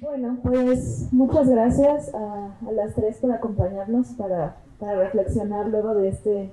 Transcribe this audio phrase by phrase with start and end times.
[0.00, 6.50] Bueno, pues muchas gracias a, las tres por acompañarnos para, reflexionar luego de este,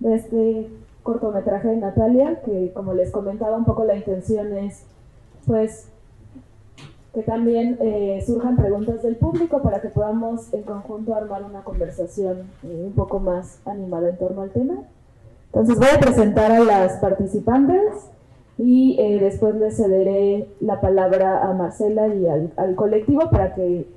[0.00, 0.70] de este
[1.02, 4.84] cortometraje de Natalia, que como les comentaba un poco la intención es
[5.44, 5.88] pues
[7.12, 12.50] que también eh, surjan preguntas del público para que podamos en conjunto armar una conversación
[12.62, 14.76] eh, un poco más animada en torno al tema.
[15.46, 18.08] Entonces voy a presentar a las participantes
[18.64, 23.88] y eh, después le cederé la palabra a Marcela y al, colectivo para que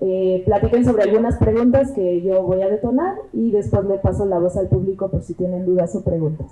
[0.00, 4.40] eh, platiquen sobre algunas preguntas que yo voy a detonar y después le paso la
[4.40, 6.48] voz al público por si tienen dudas o preguntas.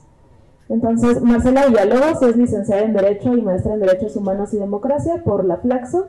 [0.69, 5.45] Entonces, Marcela Villalobos es licenciada en Derecho y maestra en Derechos Humanos y Democracia por
[5.45, 6.07] la Flaxo.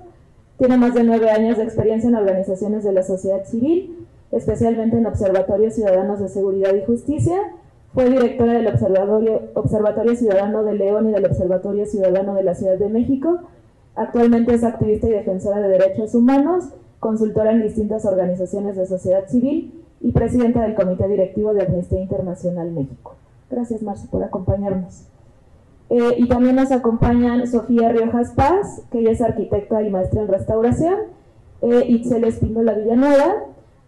[0.59, 5.07] Tiene más de nueve años de experiencia en organizaciones de la sociedad civil, especialmente en
[5.07, 7.37] observatorios ciudadanos de seguridad y justicia,
[7.97, 12.77] fue directora del Observatorio, Observatorio Ciudadano de León y del Observatorio Ciudadano de la Ciudad
[12.77, 13.39] de México.
[13.95, 16.65] Actualmente es activista y defensora de derechos humanos,
[16.99, 22.69] consultora en distintas organizaciones de sociedad civil y presidenta del Comité Directivo de Amnistía Internacional
[22.69, 23.15] México.
[23.49, 25.05] Gracias, Marcia, por acompañarnos.
[25.89, 30.27] Eh, y también nos acompañan Sofía Riojas Paz, que ella es arquitecta y maestra en
[30.27, 30.97] restauración,
[31.63, 33.37] eh, Itzel Espíndola Villanueva,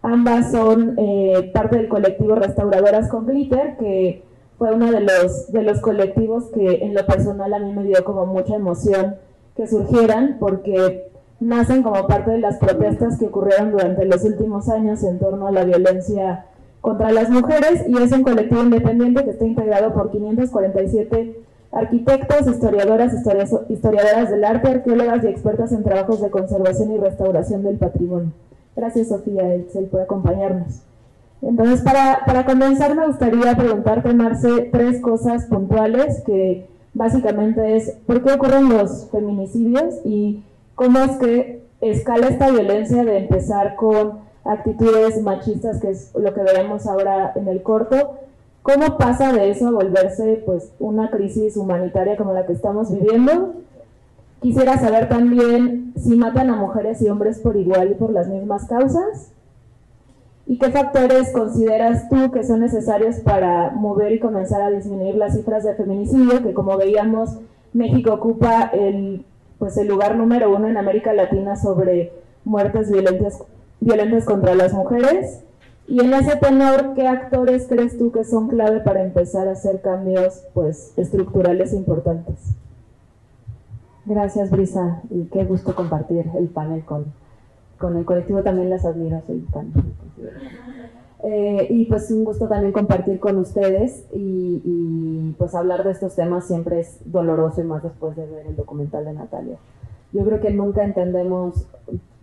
[0.02, 4.22] Ambas son eh, parte del colectivo Restauradoras con Glitter, que
[4.58, 8.02] fue uno de los, de los colectivos que en lo personal a mí me dio
[8.04, 9.16] como mucha emoción
[9.56, 15.02] que surgieran, porque nacen como parte de las protestas que ocurrieron durante los últimos años
[15.02, 16.46] en torno a la violencia
[16.80, 21.40] contra las mujeres y es un colectivo independiente que está integrado por 547
[21.72, 23.14] arquitectos, historiadoras,
[23.68, 28.32] historiadoras del arte, arqueólogas y expertas en trabajos de conservación y restauración del patrimonio.
[28.76, 30.82] Gracias, Sofía Excel, por acompañarnos.
[31.42, 38.22] Entonces, para, para comenzar, me gustaría preguntarte, Marce, tres cosas puntuales que básicamente es por
[38.22, 40.42] qué ocurren los feminicidios y
[40.74, 46.42] cómo es que escala esta violencia de empezar con actitudes machistas, que es lo que
[46.42, 48.18] veremos ahora en el corto,
[48.62, 53.54] ¿Cómo pasa de eso a volverse pues una crisis humanitaria como la que estamos viviendo?
[54.40, 58.66] Quisiera saber también si matan a mujeres y hombres por igual y por las mismas
[58.66, 59.32] causas.
[60.46, 65.36] ¿Y qué factores consideras tú que son necesarios para mover y comenzar a disminuir las
[65.36, 67.36] cifras de feminicidio, que como veíamos,
[67.74, 69.26] México ocupa el,
[69.58, 72.12] pues el lugar número uno en América Latina sobre
[72.44, 73.44] muertes violentas,
[73.80, 75.40] violentas contra las mujeres?
[75.86, 79.82] Y en ese tenor, ¿qué actores crees tú que son clave para empezar a hacer
[79.82, 82.54] cambios pues, estructurales importantes?
[84.10, 87.04] Gracias, Brisa, y qué gusto compartir el panel con,
[87.78, 88.42] con el colectivo.
[88.42, 89.72] También las admiro, soy panel.
[91.22, 96.16] Eh, y pues un gusto también compartir con ustedes y, y, pues hablar de estos
[96.16, 99.58] temas siempre es doloroso y más después de ver el documental de Natalia.
[100.12, 101.68] Yo creo que nunca entendemos,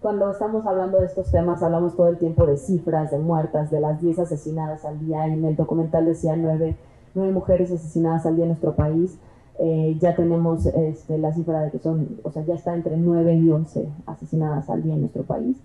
[0.02, 3.80] cuando estamos hablando de estos temas, hablamos todo el tiempo de cifras, de muertas, de
[3.80, 5.26] las 10 asesinadas al día.
[5.30, 6.76] Y en el documental decía 9,
[7.16, 9.18] 9 mujeres asesinadas al día en nuestro país.
[9.60, 13.36] Eh, ya tenemos este, la cifra de que son, o sea, ya está entre 9
[13.36, 15.58] y 11 asesinadas al día en nuestro país.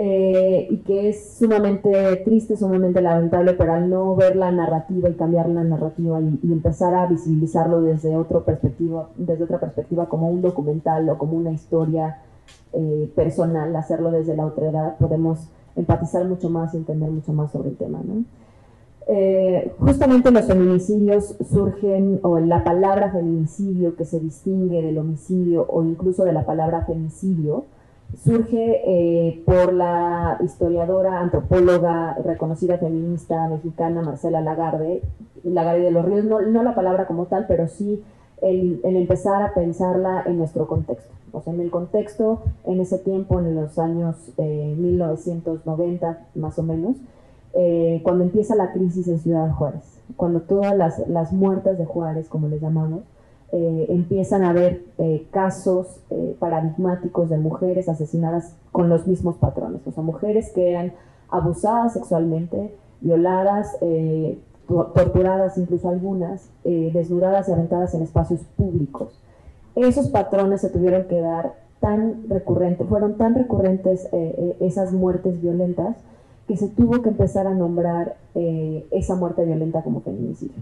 [0.00, 5.14] Eh, y que es sumamente triste, sumamente lamentable, pero al no ver la narrativa y
[5.14, 10.40] cambiar la narrativa y, empezar a visibilizarlo desde, otro perspectiva, desde otra perspectiva como un
[10.40, 12.18] documental o como una historia
[12.72, 17.50] eh, personal, hacerlo desde la otra edad, podemos empatizar mucho más y entender mucho más
[17.50, 18.00] sobre el tema.
[18.04, 18.22] ¿no?
[19.10, 25.82] Eh, justamente los feminicidios surgen, o la palabra feminicidio que se distingue del homicidio o
[25.82, 27.64] incluso de la palabra femicidio,
[28.22, 35.00] surge eh, por la historiadora, antropóloga, reconocida feminista mexicana Marcela Lagarde,
[35.42, 38.02] Lagarde de los Ríos, no, la palabra como tal, pero sí
[38.42, 41.14] el, empezar a pensarla en nuestro contexto.
[41.32, 46.62] O sea, en el contexto, en ese tiempo, en los años 1990 eh, más o
[46.62, 46.96] menos,
[47.54, 52.28] eh, cuando empieza la crisis en Ciudad Juárez, cuando todas las, las muertas de Juárez,
[52.28, 53.02] como les llamamos,
[53.52, 56.00] eh, empiezan a haber eh, casos
[56.38, 60.92] paradigmáticos de mujeres asesinadas con los mismos patrones, o sea, mujeres que eran
[61.30, 63.76] abusadas sexualmente, violadas,
[64.66, 69.20] torturadas incluso algunas, desnudadas y aventadas en espacios públicos.
[69.74, 74.08] Esos patrones se tuvieron que dar tan recurrentes, fueron tan recurrentes
[74.60, 75.96] esas muertes violentas,
[76.48, 80.56] que se tuvo que empezar a nombrar eh, esa muerte violenta como feminicidio.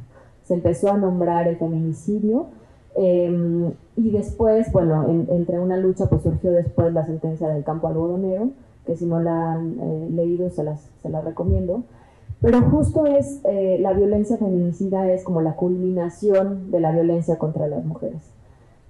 [0.44, 2.48] Se empezó a nombrar el feminicidio
[2.96, 8.50] em, y después, bueno, entre una lucha pues surgió después la sentencia del campo algodonero,
[8.84, 11.84] que si no la han eh, leído se las, se las recomiendo.
[12.40, 17.68] Pero justo es, eh, la violencia feminicida es como la culminación de la violencia contra
[17.68, 18.22] las mujeres.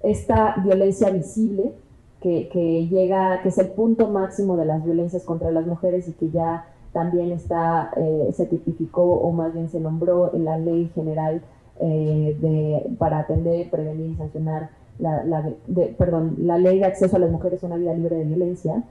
[0.02, 1.72] Esta violencia visible
[2.20, 6.30] que, llega, que es el punto máximo de las violencias contra las mujeres y que
[6.30, 6.66] ya
[6.96, 11.42] también está, eh, se tipificó o más bien se nombró en la ley general
[11.78, 17.66] eh, de, para atender, prevenir y sancionar la, ley de acceso a las mujeres a
[17.66, 18.82] una vida libre de violencia,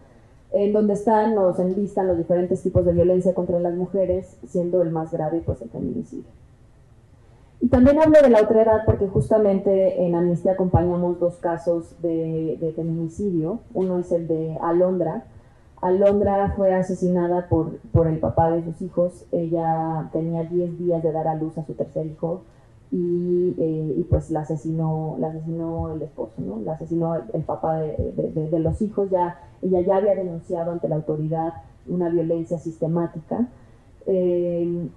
[0.51, 4.91] en donde están, nos enlistan los diferentes tipos de violencia contra las mujeres, siendo el
[4.91, 6.29] más grave pues el feminicidio.
[7.59, 12.71] Y también hablo de la otra edad porque justamente en Amnistía acompañamos dos casos de,
[12.75, 13.61] feminicidio.
[13.73, 15.25] Uno es el de Alondra.
[15.85, 19.25] Alondra fue asesinada por, por el papá de sus hijos.
[19.31, 22.41] Ella tenía 10 días de dar a luz a su tercer hijo
[22.91, 26.59] y, eh, pues la asesinó, la asesinó el esposo, ¿no?
[26.61, 28.13] La asesinó el, papá de,
[28.51, 29.09] de, los hijos.
[29.09, 31.53] Ya, ella ya había denunciado ante la autoridad
[31.87, 33.47] una violencia sistemática.
[34.07, 34.87] Eh,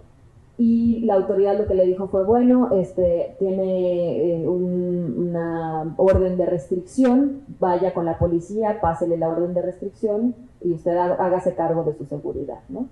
[0.61, 6.47] y la autoridad lo que le dijo fue, bueno, este, tiene eh, una orden de
[6.47, 11.95] restricción, vaya con la policía, pásele la orden de restricción y usted hágase cargo de
[11.95, 12.89] su seguridad, ¿no?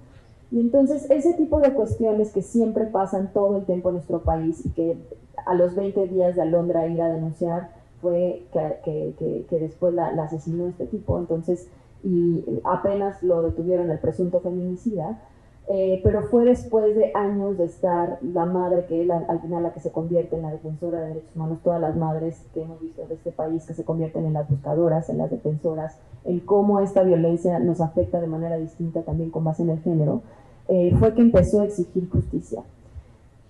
[0.53, 4.65] Y entonces ese tipo de cuestiones que siempre pasan todo el tiempo en nuestro país
[4.65, 4.97] y que
[5.45, 7.71] a los 20 días de Alondra ir a denunciar
[8.01, 11.69] fue que, que, que, después la, la, asesinó este tipo, entonces,
[12.05, 15.21] y apenas lo detuvieron el presunto feminicida,
[15.69, 19.73] eh, pero fue después de años de estar la madre, que es al final la
[19.73, 23.05] que se convierte en la defensora de derechos humanos, todas las madres que hemos visto
[23.05, 27.03] de este país que se convierten en las buscadoras, en las defensoras, en cómo esta
[27.03, 30.23] violencia nos afecta de manera distinta también con base en el género,
[30.69, 32.63] eh, fue que empezó a exigir justicia.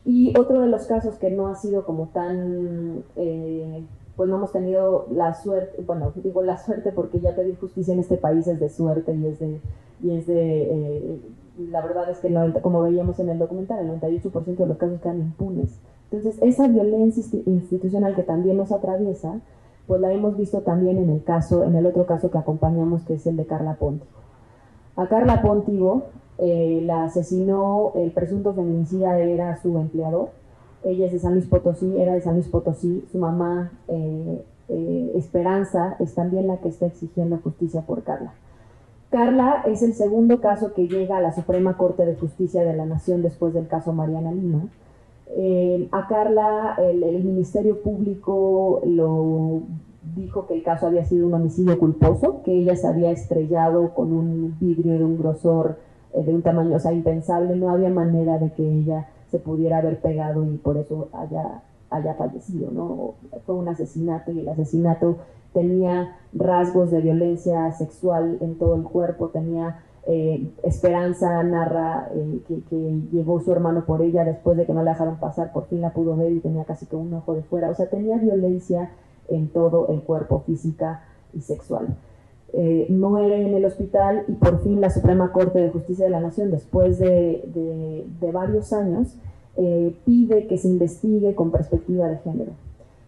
[0.07, 3.85] Y otro de los casos que no ha sido como tan, eh,
[4.17, 8.01] pues no hemos tenido la suerte, bueno, digo la suerte porque ya pedir justicia en
[8.01, 9.61] este país es de suerte y es de,
[10.03, 11.21] y es de
[11.59, 12.33] la verdad es que,
[12.63, 15.79] como veíamos en el documental, el 98% de los casos quedan impunes.
[16.11, 19.41] Entonces, esa violencia institucional que también nos atraviesa,
[19.87, 23.15] pues la hemos visto también en el caso, en el otro caso que acompañamos, que
[23.15, 24.11] es el de Carla Pontigo.
[24.97, 26.05] A Carla Pontigo
[26.39, 30.31] eh, la asesinó, el presunto feminicida era su empleador,
[30.85, 35.13] ella es de San Luis Potosí, era de San Luis Potosí, su mamá eh, eh,
[35.15, 38.35] Esperanza es también la que está exigiendo justicia por Carla.
[39.11, 42.87] Carla es el segundo caso que llega a la Suprema Corte de Justicia de la
[42.87, 44.69] Nación después del caso Mariana Lima.
[45.29, 49.63] Eh, a Carla el, Ministerio Público lo
[50.15, 54.13] dijo que el caso había sido un homicidio culposo, que ella se había estrellado con
[54.13, 55.79] un vidrio de un grosor
[56.13, 59.79] eh, de un tamaño, o sea, impensable, no había manera de que ella se pudiera
[59.79, 63.15] haber pegado y por eso haya, haya fallecido, ¿no?
[63.45, 65.19] Fue un asesinato y el asesinato
[65.57, 72.61] tenía rasgos de violencia sexual en todo el cuerpo, tenía eh, Esperanza narra eh, que,
[72.69, 75.81] que, llegó su hermano por ella después de que no la dejaron pasar, por fin
[75.81, 78.91] la pudo ver y tenía casi que un ojo de fuera, o sea, tenía violencia
[79.29, 81.97] en todo el cuerpo, física y sexual.
[82.53, 86.21] Eh, muere en el hospital y por fin la Suprema Corte de Justicia de la
[86.21, 89.17] Nación, después de, de varios años,
[90.05, 92.53] pide que se investigue con perspectiva de género.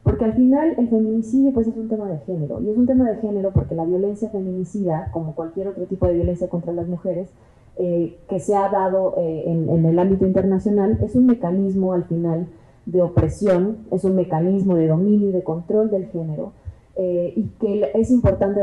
[0.09, 3.11] Porque al final el feminicidio pues es un tema de género, y es un tema
[3.11, 7.29] de género porque la violencia feminicida, como cualquier otro tipo de violencia contra las mujeres,
[7.77, 12.47] eh, que se ha dado eh, en, el ámbito internacional, es un mecanismo al final
[12.87, 16.53] de opresión, es un mecanismo de dominio y de control del género,
[16.97, 18.63] eh, y que es importante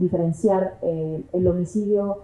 [0.00, 2.16] diferenciar el homicidio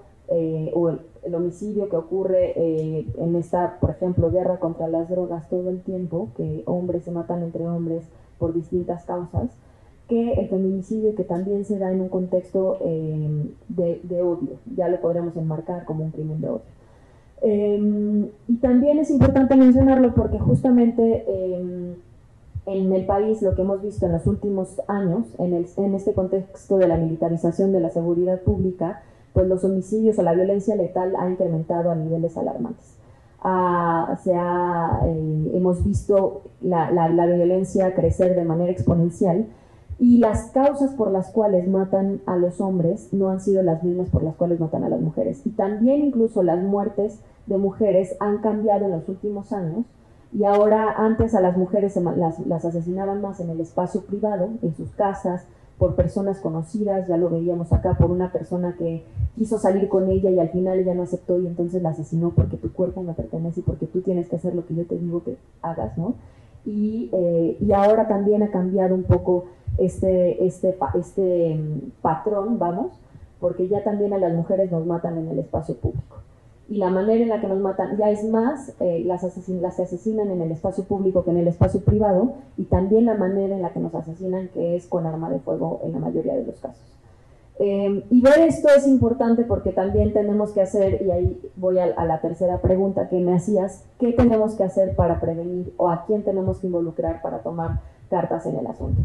[0.72, 5.68] o el, el, homicidio que ocurre en esta, por ejemplo, guerra contra las drogas todo
[5.68, 8.04] el tiempo, que hombres se matan entre hombres,
[8.38, 9.50] por distintas causas,
[10.08, 15.00] que el feminicidio que también se da en un contexto eh, de, odio, ya lo
[15.00, 16.62] podremos enmarcar como un crimen de odio.
[17.40, 21.94] Em, y también es importante mencionarlo porque justamente em,
[22.66, 26.78] en el país lo que hemos visto en los últimos años, en, en este contexto
[26.78, 31.28] de la militarización de la seguridad pública, pues los homicidios o la violencia letal ha
[31.28, 32.94] incrementado a niveles alarmantes
[34.22, 39.46] se eh, hemos visto la, la, violencia crecer de manera exponencial
[39.98, 44.08] y las causas por las cuales matan a los hombres no han sido las mismas
[44.08, 45.42] por las cuales matan a las mujeres.
[45.44, 49.84] Y también incluso las muertes de mujeres han cambiado en los últimos años
[50.32, 54.74] y ahora antes a las mujeres las, las asesinaban más en el espacio privado, en
[54.74, 55.46] sus casas,
[55.78, 59.04] por personas conocidas, ya lo veíamos acá, por una persona que
[59.36, 62.56] quiso salir con ella y al final ella no aceptó y entonces la asesinó porque
[62.56, 65.24] tu cuerpo me pertenece y porque tú tienes que hacer lo que yo te digo
[65.24, 66.14] que hagas, ¿no?
[66.64, 69.46] Y, eh, y ahora también ha cambiado un poco
[69.78, 72.92] este, este, este mm, patrón, vamos,
[73.40, 76.16] porque ya también a las mujeres nos matan en el espacio público
[76.68, 80.30] y la manera en la que nos matan ya es más, eh, las, las asesinan
[80.30, 83.70] en el espacio público que en el espacio privado y también la manera en la
[83.70, 86.94] que nos asesinan que es con arma de fuego en la mayoría de los casos.
[87.58, 91.86] Em, y ver esto es importante porque también tenemos que hacer, y ahí voy a,
[92.04, 96.24] la tercera pregunta que me hacías, ¿qué tenemos que hacer para prevenir o a quién
[96.24, 97.80] tenemos que involucrar para tomar
[98.10, 99.02] cartas en el asunto?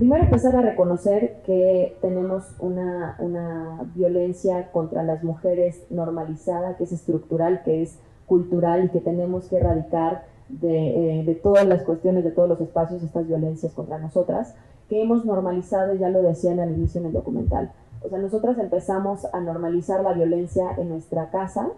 [0.00, 6.92] Primero empezar a reconocer que tenemos una, una violencia contra las mujeres normalizada, que es
[6.92, 12.24] estructural, que es cultural y que tenemos que erradicar de, eh, de, todas las cuestiones,
[12.24, 14.54] de todos los espacios, estas violencias contra nosotras,
[14.88, 17.70] que hemos normalizado, ya lo decían al inicio en el documental.
[18.02, 21.68] O sea, nosotras empezamos a normalizar la violencia en nuestra casa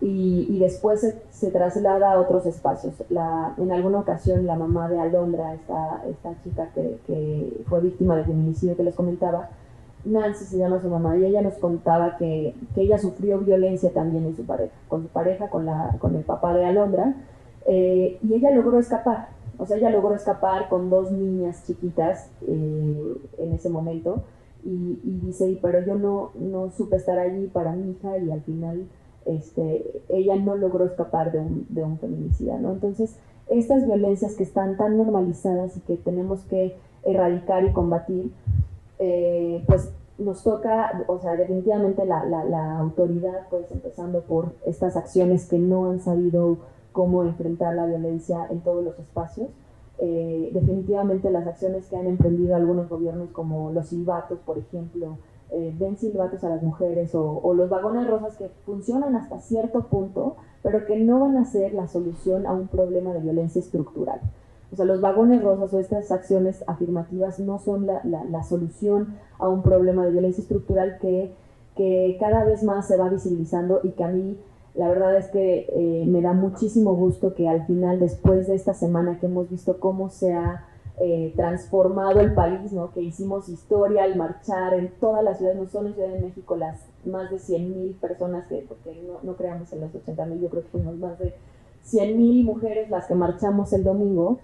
[0.00, 1.00] y, después
[1.30, 2.94] se, traslada a otros espacios.
[3.10, 8.24] La, en alguna ocasión la mamá de Alondra, esta, esta chica que, fue víctima de
[8.24, 9.50] feminicidio que les comentaba,
[10.04, 14.26] Nancy se llama su mamá, y ella nos contaba que, que, ella sufrió violencia también
[14.26, 17.14] en su pareja, con su pareja, con, la, con el papá de Alondra,
[17.66, 19.28] eh, y ella logró escapar.
[19.58, 24.22] O sea, ella logró escapar con dos niñas chiquitas eh, en ese momento,
[24.64, 28.42] y, y dice, pero yo no, no supe estar allí para mi hija, y al
[28.42, 28.86] final
[29.28, 32.72] este, ella no logró escapar de un, de un feminicida, ¿no?
[32.72, 33.16] Entonces,
[33.48, 38.32] estas violencias que están tan normalizadas y que tenemos que erradicar y combatir,
[38.98, 44.96] eh, pues nos toca, o sea, definitivamente la, la, la, autoridad, pues empezando por estas
[44.96, 46.58] acciones que no han sabido
[46.92, 49.48] cómo enfrentar la violencia en todos los espacios.
[50.00, 55.18] Eh, definitivamente las acciones que han emprendido algunos gobiernos como los silbatos, por ejemplo,
[55.50, 59.86] eh, den silbatos a las mujeres o, o, los vagones rosas que funcionan hasta cierto
[59.86, 64.20] punto, pero que no van a ser la solución a un problema de violencia estructural.
[64.72, 69.14] O sea, los vagones rosas o estas acciones afirmativas no son la, la, la solución
[69.38, 71.32] a un problema de violencia estructural que,
[71.74, 74.38] que, cada vez más se va visibilizando y que a mí
[74.74, 78.74] la verdad es que eh, me da muchísimo gusto que al final, después de esta
[78.74, 80.67] semana que hemos visto cómo se ha
[81.00, 82.92] eh, transformado el país, ¿no?
[82.92, 86.56] que hicimos historia al marchar en todas las ciudades, no solo en Ciudad de México,
[86.56, 90.40] las más de 100 mil personas, que, porque no, no creamos en los 80 mil,
[90.40, 91.34] yo creo que fuimos más de
[91.82, 94.38] 100 mil mujeres las que marchamos el domingo,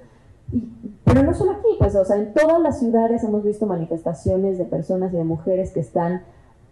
[0.53, 0.63] y,
[1.05, 4.65] pero no solo aquí, pues, o sea, en todas las ciudades hemos visto manifestaciones de
[4.65, 6.23] personas y de mujeres que están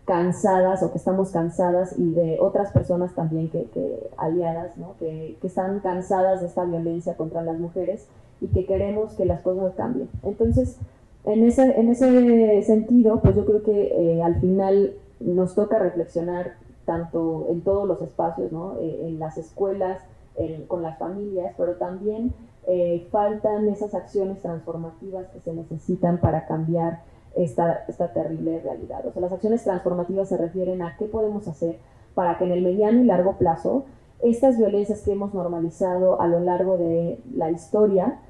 [0.04, 4.94] cansadas o que estamos cansadas y de otras personas también que, que aliadas, ¿no?
[4.99, 8.09] que, que, están cansadas de esta violencia contra las mujeres
[8.40, 10.09] y que queremos que las cosas cambien.
[10.25, 10.76] Entonces,
[11.25, 16.54] en ese, en ese sentido, pues yo creo que eh, al final nos toca reflexionar
[16.85, 18.76] tanto en todos los espacios, ¿no?
[18.80, 20.00] eh, en las escuelas,
[20.37, 22.32] en, con las familias, pero también
[22.66, 27.02] eh, faltan esas acciones transformativas que se necesitan para cambiar
[27.36, 29.06] esta, terrible realidad.
[29.06, 31.78] O sea, las acciones transformativas se refieren a qué podemos hacer
[32.14, 33.84] para que en el mediano y largo plazo
[34.22, 38.20] estas violencias que hemos normalizado a lo largo de la historia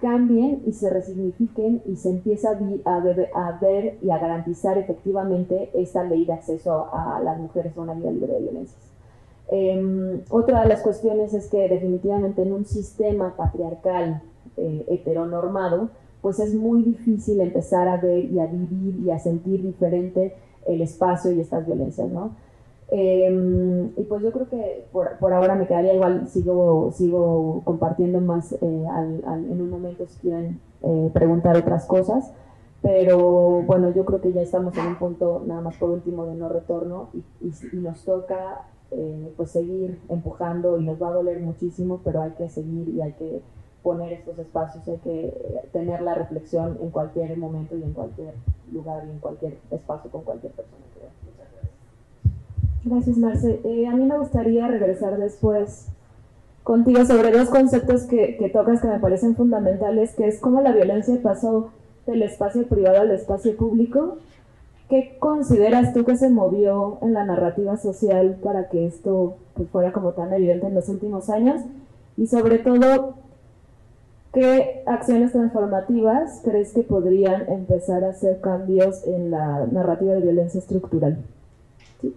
[0.00, 4.78] cambien y se resignifiquen y se empieza a, a, ver, a ver y a garantizar
[4.78, 8.88] efectivamente esta ley de acceso a las mujeres a una vida libre de violencias.
[9.50, 14.22] Eh, otra de las cuestiones es que definitivamente en un sistema patriarcal
[14.56, 15.88] eh, heteronormado,
[16.22, 20.34] pues es muy difícil empezar a ver y a vivir y a sentir diferente
[20.66, 22.32] el espacio y estas violencias, ¿no?
[22.90, 28.20] Eh, y pues yo creo que por, por, ahora me quedaría igual, sigo, sigo compartiendo
[28.20, 32.32] más eh, al, al, en un momento si quieren eh, preguntar otras cosas,
[32.80, 36.34] pero bueno, yo creo que ya estamos en un punto nada más por último de
[36.34, 41.12] no retorno y, y, y nos toca eh, pues seguir empujando y nos va a
[41.12, 43.42] doler muchísimo, pero hay que seguir y hay que
[43.88, 48.34] poner estos espacios, hay que tener la reflexión en cualquier momento y en cualquier
[48.72, 50.82] lugar y en cualquier espacio con cualquier persona.
[52.84, 53.60] Gracias, Marce.
[53.64, 55.86] Eh, a mí me gustaría regresar después
[56.62, 60.72] contigo sobre dos conceptos que, que, tocas que me parecen fundamentales, que es cómo la
[60.72, 61.70] violencia pasó
[62.06, 64.18] del espacio privado al espacio público
[64.88, 69.92] ¿Qué consideras tú que se movió en la narrativa social para que esto pues, fuera
[69.92, 71.60] como tan evidente en los últimos años?
[72.16, 73.14] Y sobre todo,
[74.38, 80.58] ¿qué acciones transformativas crees que podrían empezar a hacer cambios en la narrativa de violencia
[80.58, 81.18] estructural?
[82.00, 82.14] ¿Sí?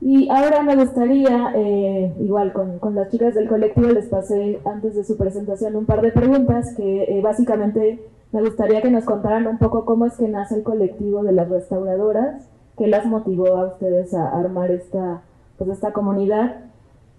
[0.00, 4.94] Y ahora me gustaría, eh, igual con, con, las chicas del colectivo, les pasé antes
[4.94, 7.98] de su presentación un par de preguntas que eh, básicamente
[8.32, 11.48] me gustaría que nos contaran un poco cómo es que nace el colectivo de las
[11.48, 15.22] restauradoras, qué las motivó a ustedes a armar esta,
[15.58, 16.65] pues esta comunidad.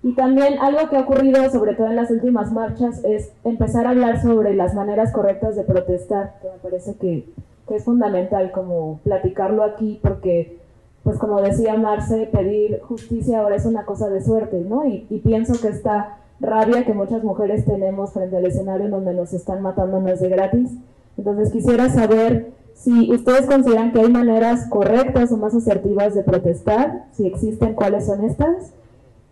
[0.07, 3.89] Y también algo que ha ocurrido, sobre todo en las últimas marchas, es empezar a
[3.89, 7.25] hablar sobre las maneras correctas de protestar, que me parece que,
[7.67, 10.59] que es fundamental como platicarlo aquí, porque,
[11.03, 14.85] pues como decía Marce, pedir justicia ahora es una cosa de suerte, ¿no?
[14.85, 19.13] Y, y pienso que esta rabia que muchas mujeres tenemos frente al escenario en donde
[19.13, 20.71] nos están matando no es de gratis,
[21.17, 27.07] entonces quisiera saber si ustedes consideran que hay maneras correctas o más asertivas de protestar,
[27.11, 28.71] si existen, cuáles son estas,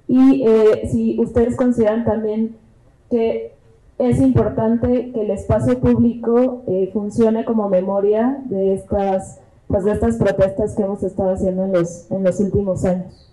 [0.08, 2.58] y eh, si ustedes consideran también
[3.10, 3.56] que
[3.98, 10.18] es importante que el espacio público eh, funcione como memoria de estas, pues de estas
[10.18, 13.32] protestas que hemos estado haciendo en los, en los últimos años.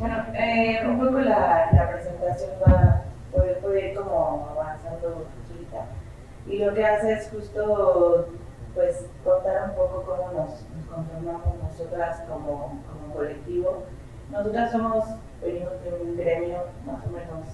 [0.00, 5.24] Bueno, eh, un poco la, la presentación va, puede, puede, ir como avanzando.
[6.46, 8.28] Y lo que hace es justo
[8.74, 13.84] pues contar un poco cómo nos, conformamos nosotras como, como, colectivo.
[14.30, 15.04] Nosotras somos,
[15.40, 17.46] venimos de un gremio más o menos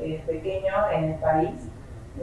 [0.00, 1.68] eh, pequeño en el país,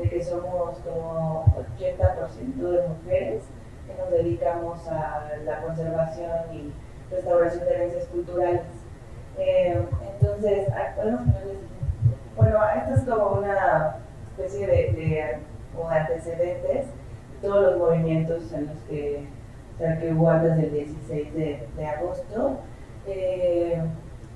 [0.01, 1.45] el que somos como
[1.77, 3.43] 80% de mujeres
[3.85, 6.73] que nos dedicamos a la conservación y
[7.11, 8.61] restauración de herencias culturales.
[9.37, 10.67] Eh, entonces,
[12.35, 13.97] bueno, esto es como una
[14.37, 15.39] especie de, de,
[15.83, 16.87] de antecedentes
[17.41, 19.27] todos los movimientos en los que,
[19.75, 22.57] o sea, que hubo antes del 16 de, agosto,
[23.07, 23.81] eh,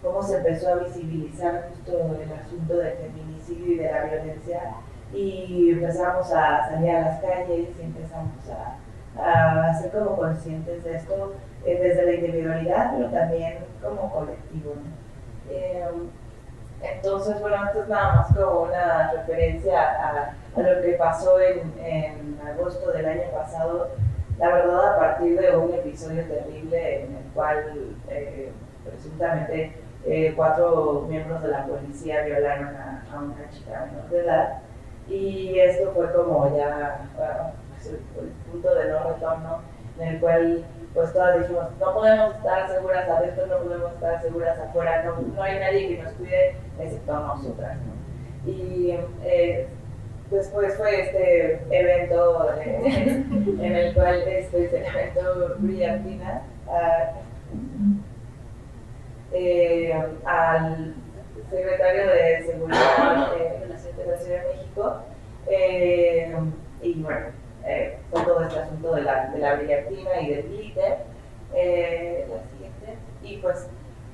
[0.01, 4.61] cómo se empezó a visibilizar justo el asunto del feminicidio y de la violencia
[5.13, 10.95] y empezamos a salir a las calles y empezamos a, a ser como conscientes de
[10.95, 11.33] esto
[11.65, 14.73] eh, desde la individualidad, pero también como colectivo.
[15.49, 15.83] Eh,
[16.81, 22.39] entonces, bueno, esto es nada más como una referencia a lo que pasó en, en,
[22.45, 23.89] agosto del año pasado,
[24.37, 28.51] la verdad a partir de un episodio terrible en el cual eh,
[28.83, 29.73] presuntamente
[30.05, 34.61] eh, cuatro miembros de la policía violaron a, a, una chica menor de edad
[35.07, 37.89] y esto fue como ya uh,
[38.21, 39.61] el punto de no retorno
[39.99, 44.59] en el cual pues todas dijimos, no podemos estar seguras adentro, no podemos estar seguras
[44.59, 47.77] afuera, no, no hay nadie que nos cuide excepto nosotras.
[47.77, 48.51] ¿no?
[48.51, 49.67] Y eh,
[50.31, 53.23] después fue este evento eh,
[53.61, 56.43] en el cual este, este evento Brillantina
[59.31, 59.93] eh,
[60.25, 60.95] al
[61.49, 65.03] secretario de Seguridad de la Ciudad de México
[65.47, 66.31] eh,
[66.81, 67.27] y bueno,
[67.65, 70.97] eh, fue todo este asunto de la, de la brillantina y del glitter.
[71.53, 72.97] Eh, la siguiente.
[73.23, 73.67] Y pues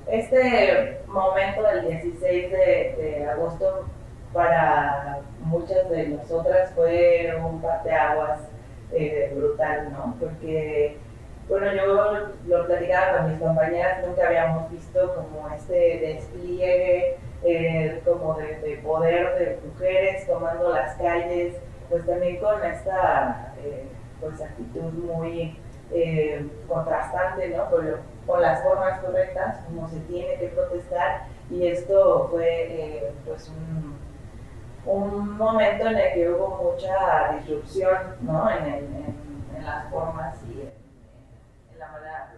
[0.08, 3.86] este momento del 16 de, de agosto
[4.36, 8.42] para muchas de nosotras fue un parteaguas
[8.92, 10.16] eh, brutal, ¿no?
[10.20, 10.98] Porque,
[11.48, 18.34] bueno, yo lo platicaba con mis compañeras, nunca habíamos visto como este despliegue eh, como
[18.36, 21.56] de, de, poder de mujeres tomando las calles,
[21.90, 23.86] pues también con esta eh,
[24.20, 25.58] pues actitud muy
[25.92, 27.70] eh, contrastante, ¿no?
[27.70, 33.12] Con, lo, con, las formas correctas, como se tiene que protestar, y esto fue eh,
[33.26, 33.95] pues un
[34.86, 38.50] un momento en el que hubo mucha disrupción ¿no?
[38.50, 42.36] en, las formas y en, la manera de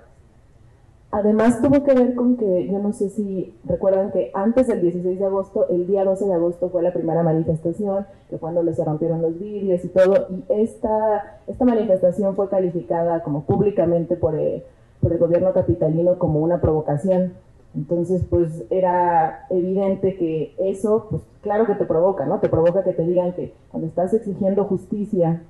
[1.11, 5.19] Además tuvo que ver con que, yo no sé si recuerdan que antes del 16
[5.19, 8.83] de agosto, el día 12 de agosto fue la primera manifestación, que fue cuando se
[8.83, 14.63] rompieron los vidrios y todo, y esta, esta manifestación fue calificada como públicamente por el,
[15.01, 17.33] por el gobierno capitalino como una provocación.
[17.77, 22.39] Entonces, pues era evidente que eso, pues claro que te provoca, ¿no?
[22.39, 25.43] Te provoca que te digan que cuando estás exigiendo justicia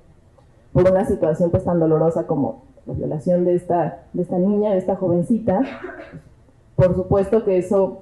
[0.74, 4.78] por una situación pues tan dolorosa como la violación de esta, de esta niña, de
[4.78, 5.62] esta jovencita,
[6.76, 8.00] por supuesto que eso,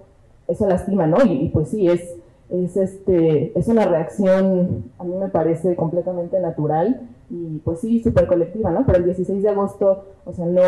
[0.47, 1.23] eso lastima, ¿no?
[1.23, 2.01] Y, pues sí, es,
[2.49, 8.25] es, este, es una reacción, a mí me parece completamente natural y pues sí, súper
[8.25, 8.87] colectiva, ¿no?
[8.87, 10.63] Pero el 16 de agosto, o sea, no,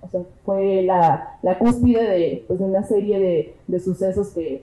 [0.00, 4.62] o sea, fue la, la cúspide de, pues, de, una serie de, de sucesos que,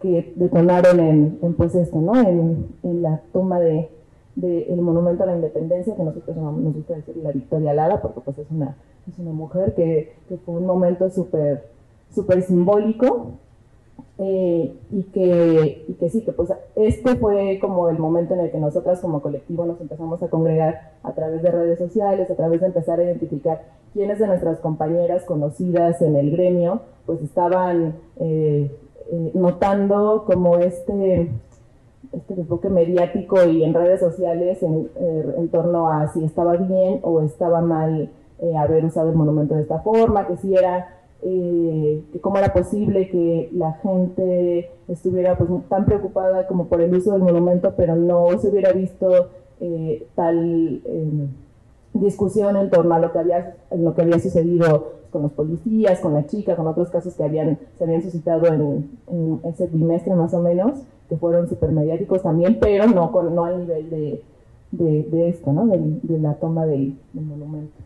[0.00, 2.14] que detonaron en, pues esto, ¿no?
[2.20, 3.88] En, en la toma de,
[4.34, 8.38] del monumento a la independencia, que nosotros nos gusta decir la Victoria Lara, porque pues
[8.38, 8.76] es una,
[9.10, 11.64] es una mujer que, que fue un momento súper
[12.14, 13.32] super simbólico
[14.18, 18.50] eh, y, que, y que sí, que pues este fue como el momento en el
[18.50, 22.60] que nosotras como colectivo nos empezamos a congregar a través de redes sociales, a través
[22.60, 28.70] de empezar a identificar quiénes de nuestras compañeras conocidas en el gremio pues estaban eh,
[29.10, 31.30] eh, notando como este
[32.12, 37.00] este enfoque mediático y en redes sociales en, eh, en, torno a si estaba bien
[37.02, 42.02] o estaba mal eh, haber usado el monumento de esta forma, que si era, eh,
[42.20, 47.22] cómo era posible que la gente estuviera pues, tan preocupada como por el uso del
[47.22, 49.28] monumento, pero no se hubiera visto
[50.14, 50.82] tal
[52.00, 56.14] discusión en torno a lo que había, lo que había sucedido con los policías, con
[56.14, 58.90] la chica, con otros casos que habían, se habían suscitado en,
[59.44, 63.90] ese trimestre más o menos, que fueron supermediáticos también, pero no, con, no al nivel
[63.90, 65.66] de, esto, ¿no?
[65.66, 67.85] De, la toma del, monumento.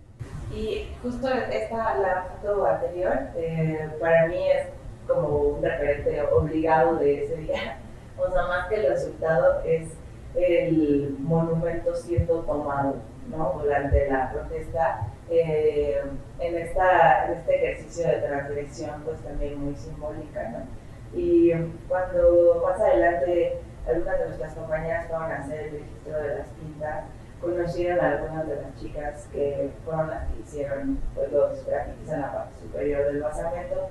[0.50, 4.66] Y justo esta, la foto anterior, eh, para mí es
[5.06, 7.78] como un referente obligado de ese día.
[8.18, 9.88] O sea, más que el resultado es
[10.34, 12.96] el monumento siendo tomado
[13.28, 13.60] ¿no?
[13.62, 16.00] durante la protesta eh,
[16.38, 20.48] en, esta, en este ejercicio de transgresión pues también muy simbólica.
[20.50, 21.18] ¿no?
[21.18, 21.52] Y
[21.88, 23.58] cuando más adelante
[23.88, 27.04] algunas de nuestras compañeras fueron a hacer el registro de las pintas,
[27.40, 32.20] conocieron a algunas de las chicas que fueron las que hicieron pues, los grafitis en
[32.20, 33.88] la parte superior del basamento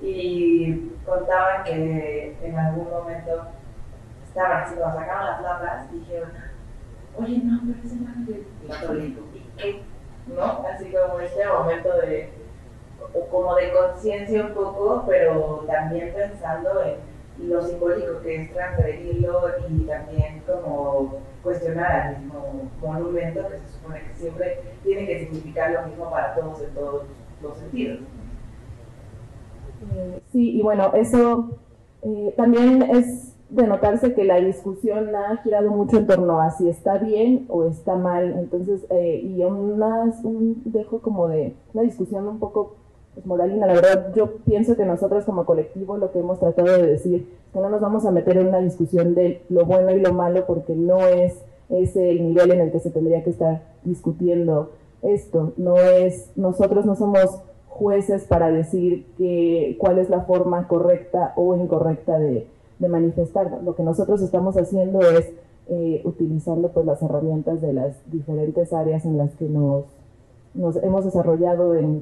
[0.00, 3.46] y contaban que en algún momento
[4.26, 6.30] estaban así, cuando sacaron las latas, dijeron,
[7.16, 9.82] oye, no, pero ese man de católico, ¿y qué?
[10.26, 10.64] ¿No?
[10.66, 12.30] Así como este momento de,
[13.30, 16.96] como de conciencia un poco, pero también pensando en
[17.40, 24.00] lo simbólico que es transgredirlo y también como cuestionar al mismo monumento que se supone
[24.02, 27.02] que siempre tiene que significar lo mismo para todos en todos
[27.42, 28.00] los sentidos.
[30.32, 31.50] Sí, y bueno, eso
[32.02, 36.68] eh, también es de notarse que la discusión ha girado mucho en torno a si
[36.68, 38.34] está bien o está mal.
[38.38, 42.76] Entonces, eh, y unas, un dejo como de una discusión un poco
[43.18, 43.66] pues, moralina.
[43.66, 47.52] La verdad, yo pienso que nosotros como colectivo lo que hemos tratado de decir es
[47.52, 50.46] que no nos vamos a meter en una discusión de lo bueno y lo malo
[50.46, 51.34] porque no es
[51.68, 54.70] ese el nivel en el que se tendría que estar discutiendo
[55.02, 55.52] esto.
[55.56, 61.54] No es, nosotros no somos jueces para decir que, cuál es la forma correcta o
[61.56, 62.46] incorrecta de,
[62.78, 63.60] de manifestar.
[63.64, 65.30] Lo que nosotros estamos haciendo es
[65.70, 69.84] eh, utilizando pues, las herramientas de las diferentes áreas en las que nos,
[70.54, 72.00] nos hemos desarrollado en,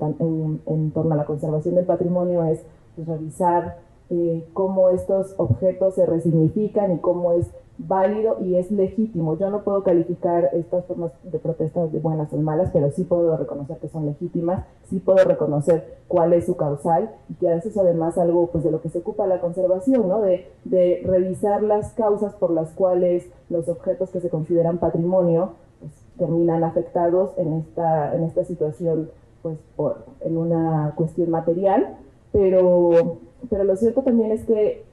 [0.92, 2.62] torno a la conservación del patrimonio, es
[2.94, 3.78] pues, revisar
[4.10, 9.36] eh, cómo estos objetos se resignifican y cómo es válido y es legítimo.
[9.38, 13.36] Yo no puedo calificar estas formas de protesta de buenas o malas, pero sí puedo
[13.36, 17.76] reconocer que son legítimas, sí puedo reconocer cuál es su causal y que eso es
[17.76, 20.20] además algo pues, de lo que se ocupa la conservación, ¿no?
[20.20, 25.52] de, de revisar las causas por las cuales los objetos que se consideran patrimonio
[26.18, 29.10] terminan afectados en esta, en esta situación
[29.42, 31.96] pues, por, en una cuestión material,
[32.32, 34.84] pero, pero lo cierto también es que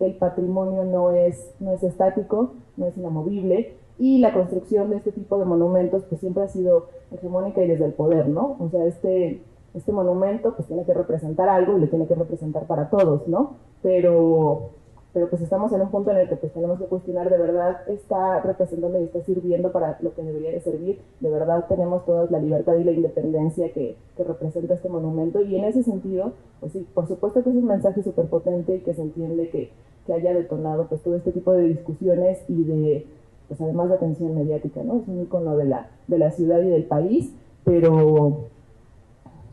[0.00, 5.12] el patrimonio no es, no es estático, no es inamovible, y la construcción de este
[5.12, 8.56] tipo de monumentos pues siempre ha sido hegemónica y desde el poder, ¿no?
[8.58, 9.42] O sea, este,
[9.74, 13.56] este monumento pues tiene que representar algo y lo tiene que representar para todos, ¿no?
[13.82, 14.70] Pero,
[15.12, 17.88] pero pues estamos en un punto en el que pues tenemos que cuestionar de verdad
[17.88, 22.26] está representando y está sirviendo para lo que debería de servir, de verdad tenemos toda
[22.30, 26.72] la libertad y la independencia que, que representa este monumento y en ese sentido, pues
[26.72, 29.70] sí, por supuesto que es un mensaje súper potente y que se entiende que
[30.06, 33.06] que haya detonado pues todo este tipo de discusiones y de,
[33.48, 35.00] pues además de atención mediática, ¿no?
[35.00, 37.32] Es un icono de la, de la ciudad y del país,
[37.64, 38.46] pero,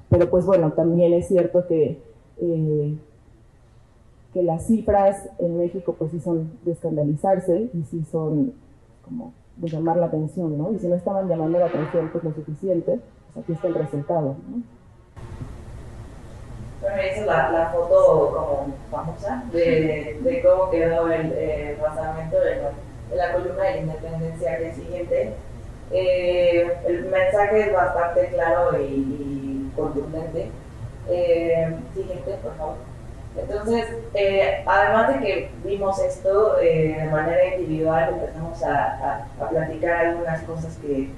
[0.09, 1.97] pero pues bueno, también es cierto que,
[2.39, 2.97] eh,
[4.37, 8.53] que las cifras en México pues sí son de escandalizarse y sí son
[9.03, 10.71] como de llamar la atención, ¿no?
[10.71, 12.99] Y si no estaban llamando la atención pues lo suficiente,
[13.33, 14.61] pues aquí está el resultado, ¿no?
[16.81, 23.71] Bueno, la, foto como famosa de, cómo quedó el, el basamento de la, columna de
[23.71, 25.33] la independencia al siguiente.
[25.91, 30.51] Eh, el mensaje es bastante claro y, y contundente.
[31.09, 32.96] Eh, siguiente, por favor.
[33.37, 40.07] Entonces, eh, además de que vimos esto eh, de manera individual, empezamos a, a, platicar
[40.07, 41.09] algunas cosas que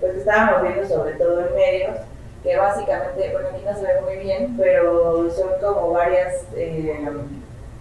[0.00, 1.96] pues, estábamos viendo sobre todo en medios
[2.42, 7.06] que básicamente, bueno, aquí no se ve muy bien, pero son como varias eh,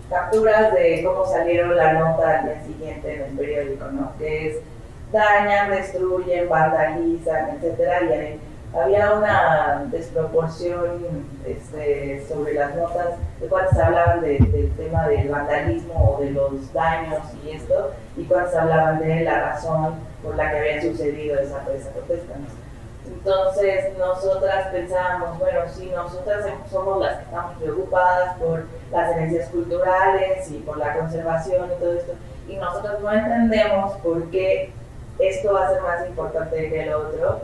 [0.09, 4.11] capturas de cómo salieron la nota al día siguiente en el periódico, ¿no?
[4.17, 4.57] Que es
[5.11, 8.39] dañan, destruyen, vandalizan, etcétera, y
[8.73, 16.17] había una desproporción este, sobre las notas de cuántas hablaban de, del tema del vandalismo
[16.17, 20.59] o de los daños y esto, y cuántas hablaban de la razón por la que
[20.59, 22.35] había sucedido esa, esa protesta.
[23.07, 30.51] Entonces nosotras pensábamos, bueno, si nosotras somos las que estamos preocupadas por las herencias culturales
[30.51, 32.13] y por la conservación y todo esto,
[32.47, 34.71] y nosotros no entendemos por qué
[35.17, 37.41] esto va a ser más importante que el otro,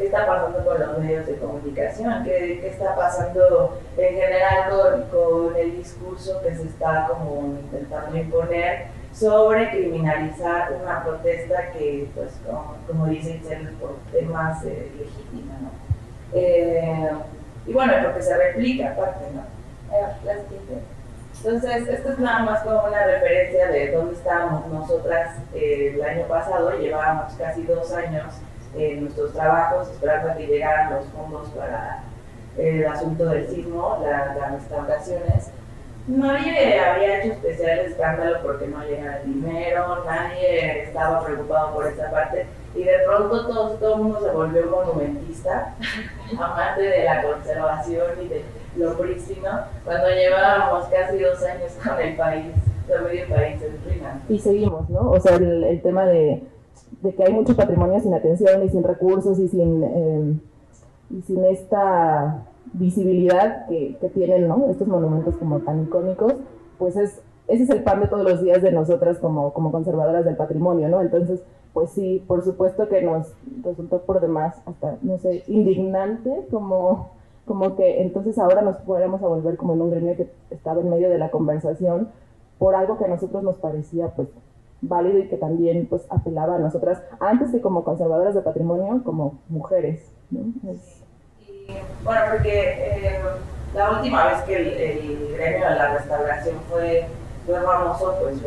[0.00, 5.02] qué está pasando con los medios de comunicación, qué, qué está pasando en general con,
[5.10, 12.32] con, el discurso que se está como intentando imponer sobre criminalizar una protesta que, pues,
[12.46, 13.42] como, como dicen,
[14.14, 15.58] es más eh, legítima.
[15.60, 15.70] ¿no?
[16.32, 17.10] Eh,
[17.66, 19.42] y bueno, porque se replica aparte, ¿no?
[21.44, 26.26] Entonces, esto es nada más como una referencia de dónde estábamos nosotras eh, el año
[26.26, 28.40] pasado, llevábamos casi dos años
[28.74, 32.04] en nuestros trabajos esperando a que llegaran los fondos para
[32.56, 35.50] el asunto del sismo, las restauraciones.
[36.06, 42.10] Nadie había hecho especial escándalo porque no llegaba el dinero, nadie estaba preocupado por esa
[42.10, 45.74] parte y de pronto todo, todo el mundo se volvió monumentista,
[46.38, 48.44] amante de la conservación y de
[48.76, 49.50] lo prístino,
[49.84, 52.46] cuando llevábamos casi dos años con el país,
[52.86, 54.20] todo medio país en ruina.
[54.28, 55.10] Y seguimos, ¿no?
[55.10, 56.42] O sea, el, tema de,
[57.02, 60.34] de, que hay mucho patrimonio sin atención y sin recursos y sin, eh,
[61.10, 64.66] y sin esta visibilidad que, que tienen ¿no?
[64.70, 66.34] estos monumentos como tan icónicos,
[66.78, 70.24] pues es, ese es el pan de todos los días de nosotras como, como conservadoras
[70.24, 71.00] del patrimonio, ¿no?
[71.00, 73.32] Entonces, pues sí, por supuesto que nos
[73.62, 77.10] resultó por demás hasta, no sé, indignante como,
[77.46, 80.90] como que entonces ahora nos fuéramos a volver como en un gremio que estaba en
[80.90, 82.08] medio de la conversación
[82.58, 84.28] por algo que a nosotros nos parecía pues
[84.82, 89.40] válido y que también pues apelaba a nosotras, antes que como conservadoras de patrimonio, como
[89.48, 90.40] mujeres, ¿no?
[92.04, 93.20] bueno, porque eh,
[93.74, 97.06] la última vez que el, gremio de la restauración fue,
[97.46, 98.40] fue famoso, pues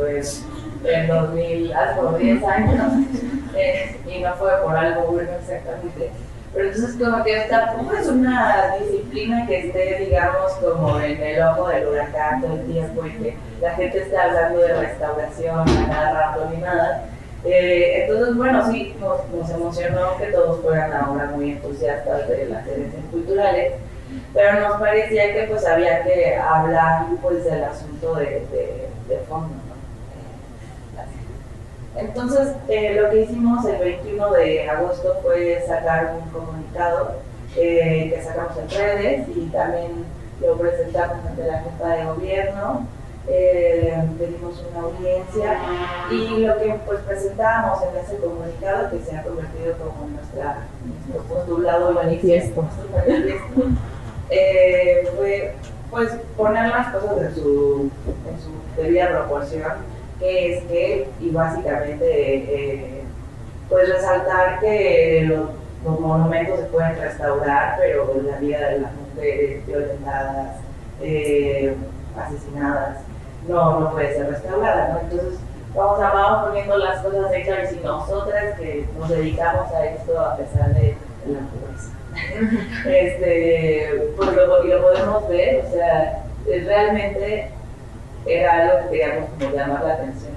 [0.82, 2.94] fue en 2000, hace como 10 años,
[3.56, 6.12] eh, y no fue por algo bueno exactamente.
[6.54, 11.68] Pero entonces como que tampoco es una disciplina que esté, digamos, como en el ojo
[11.68, 16.14] del huracán todo el tiempo y que la gente esté hablando de restauración a cada
[16.14, 17.06] rato ni nada
[17.46, 23.04] eh, entonces, bueno, sí, nos, emocionó que todos fueran ahora muy entusiastas de las herencias
[23.12, 23.74] culturales,
[24.34, 28.48] pero nos parecía que pues había que hablar pues del asunto de,
[29.10, 29.54] de, fondo.
[31.96, 37.16] Eh, entonces, eh, lo que hicimos el 21 de agosto fue sacar un comunicado
[37.54, 40.06] que sacamos en redes y también
[40.42, 42.88] lo presentamos ante la Junta de Gobierno.
[43.26, 45.58] Eh, pedimos una audiencia
[46.12, 50.68] y lo que pues presentábamos en ese comunicado que se ha convertido como nuestra,
[51.08, 52.66] nuestro postulado manifiesto,
[54.30, 55.56] eh, fue
[55.90, 57.90] pues poner las cosas en su,
[58.28, 59.72] en su debida proporción,
[60.20, 63.04] que es que, y básicamente eh,
[63.70, 65.50] pues resaltar que los,
[66.00, 70.60] monumentos se pueden restaurar, pero la vida de las mujeres violentadas,
[71.02, 71.76] eh,
[72.18, 73.00] asesinadas,
[73.50, 75.00] no, no puede ser restaurada, ¿no?
[75.02, 75.40] Entonces,
[75.76, 80.38] vamos, a, vamos poniendo las cosas hechas y nosotras que nos dedicamos a esto a
[80.38, 80.96] pesar de,
[81.28, 81.90] la pobreza.
[82.90, 87.52] este, pues lo, lo podemos ver, o sea, realmente
[88.26, 90.34] era algo que queríamos como llamar la atención.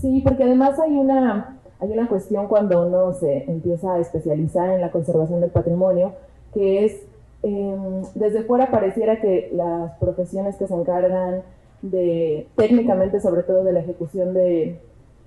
[0.00, 4.80] Sí, porque además hay una, hay una cuestión cuando uno se empieza a especializar en
[4.80, 6.14] la conservación del patrimonio,
[6.54, 7.02] que es,
[7.42, 7.76] eh,
[8.14, 11.42] desde fuera pareciera que las profesiones que se encargan
[11.82, 14.80] de técnicamente sobre todo de la ejecución de,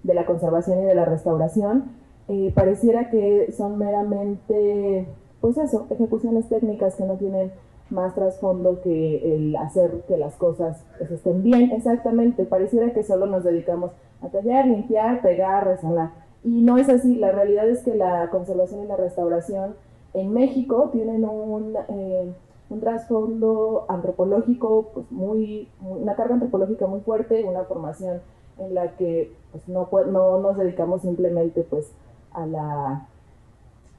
[0.03, 1.85] de la conservación y de la restauración,
[2.29, 5.07] eh, pareciera que son meramente,
[5.41, 7.51] pues eso, ejecuciones técnicas que no tienen
[7.93, 13.25] más trasfondo que el hacer que las cosas pues, estén bien, exactamente, pareciera que solo
[13.25, 16.11] nos dedicamos a tallar, limpiar, pegar, resanar.
[16.43, 19.75] Y no es así, la realidad es que la conservación y la restauración
[20.13, 21.75] en México tienen un...
[21.89, 22.33] Eh,
[22.69, 28.21] un trasfondo antropológico, pues muy, una carga antropológica muy fuerte, una formación
[28.57, 31.91] en la que pues, no, no nos dedicamos simplemente pues,
[32.31, 33.07] a, la,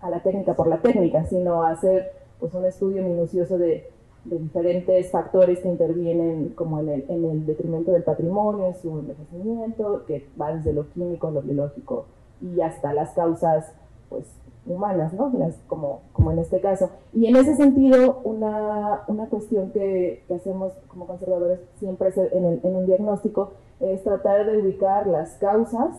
[0.01, 3.91] a la técnica por la técnica, sino a hacer pues, un estudio minucioso de,
[4.25, 8.91] de diferentes factores que intervienen como en el, en el detrimento del patrimonio, en su
[8.91, 12.07] envejecimiento, que va desde lo químico, lo biológico
[12.41, 13.73] y hasta las causas
[14.09, 14.25] pues,
[14.67, 15.31] humanas, ¿no?
[15.67, 16.91] como, como en este caso.
[17.13, 22.61] Y en ese sentido, una, una cuestión que, que, hacemos como conservadores siempre es en,
[22.63, 25.99] en, un diagnóstico es tratar de ubicar las causas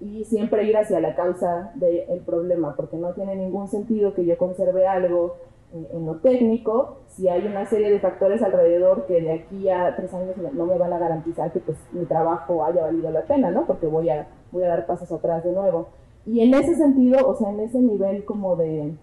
[0.00, 4.38] y siempre ir hacia la causa del problema, porque no tiene ningún sentido que yo
[4.38, 5.36] conserve algo
[5.72, 10.12] en, lo técnico si hay una serie de factores alrededor que de aquí a tres
[10.14, 13.66] años no me van a garantizar que pues mi trabajo haya valido la pena, ¿no?
[13.66, 15.88] Porque voy a, voy a dar pasos atrás de nuevo.
[16.26, 18.94] Y en ese sentido, o sea, en ese nivel como de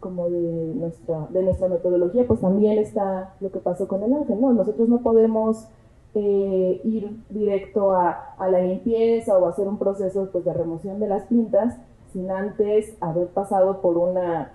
[0.00, 4.40] como de nuestra, de nuestra metodología, pues también está lo que pasó con el ángel,
[4.40, 4.52] ¿no?
[4.52, 5.68] Nosotros no podemos
[6.14, 11.06] eh, ir directo a, a, la limpieza o hacer un proceso pues, de remoción de
[11.06, 11.76] las pintas
[12.12, 14.52] sin antes haber pasado por una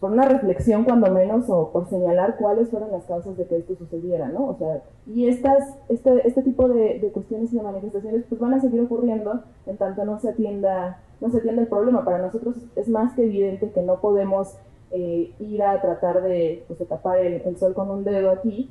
[0.00, 3.76] por una reflexión cuando menos o por señalar cuáles fueron las causas de que esto
[3.76, 4.46] sucediera, ¿no?
[4.46, 8.54] O sea, y estas, este, este tipo de, de, cuestiones y de manifestaciones pues van
[8.54, 12.04] a seguir ocurriendo en tanto no se atienda, no se atienda el problema.
[12.04, 14.56] Para nosotros es más que evidente que no podemos
[14.92, 18.68] eh, ir a tratar de, pues, tapar el, sol con un dedo aquí,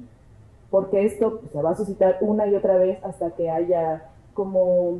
[0.70, 5.00] porque esto pues, se va a suscitar una y otra vez hasta que haya como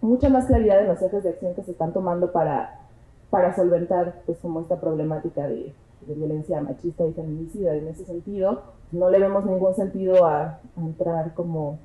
[0.00, 2.77] mucha más claridad en los ejes de acción que se están tomando para,
[3.30, 5.74] para solventar pues, como esta problemática de,
[6.06, 7.74] de violencia machista y feminicida.
[7.74, 8.62] En ese sentido,
[8.92, 11.78] no le vemos ningún sentido a, entrar como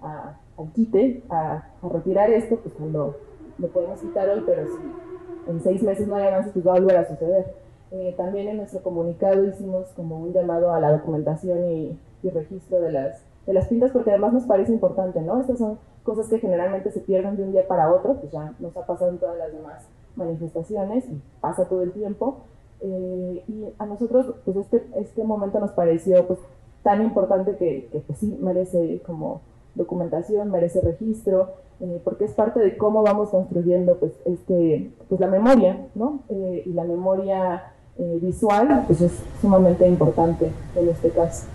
[0.00, 3.16] a, al quite, a, retirar esto, pues cuando
[3.58, 6.80] lo podemos quitar hoy, pero si en seis meses no hay avances, pues va a
[6.80, 7.54] volver a suceder.
[7.90, 12.80] Eh, también en nuestro comunicado hicimos como un llamado a la documentación y, y, registro
[12.80, 15.40] de las, de las pintas, porque además nos parece importante, ¿no?
[15.40, 18.76] Estas son cosas que generalmente se pierden de un día para otro, pues ya nos
[18.76, 21.04] ha pasado en todas las demás manifestaciones
[21.40, 22.40] pasa todo el tiempo.
[22.80, 26.38] Eh, y a nosotros, pues este, este momento nos pareció pues,
[26.82, 29.40] tan importante que, que pues, sí merece como
[29.74, 35.28] documentación, merece registro, eh, porque es parte de cómo vamos construyendo pues, este, pues, la
[35.28, 36.20] memoria, ¿no?
[36.28, 37.72] Eh, y la memoria
[38.20, 41.48] visual pues, es sumamente importante en este caso.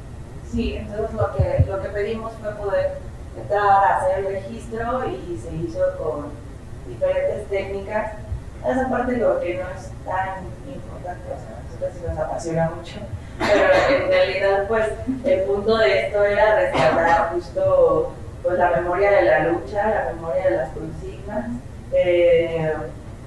[0.52, 2.98] Sí, entonces lo que, lo que pedimos fue poder
[3.42, 6.26] entrar a hacer el registro y se hizo con
[6.88, 8.14] diferentes técnicas.
[8.66, 12.72] Esa parte lo que no es tan importante, o sea, a nosotros sí nos apasiona
[12.76, 13.00] mucho,
[13.38, 14.86] pero en realidad pues
[15.26, 20.44] el punto de esto era rescatar justo pues la memoria de la lucha, la memoria
[20.50, 21.46] de las consignas
[21.92, 22.74] eh,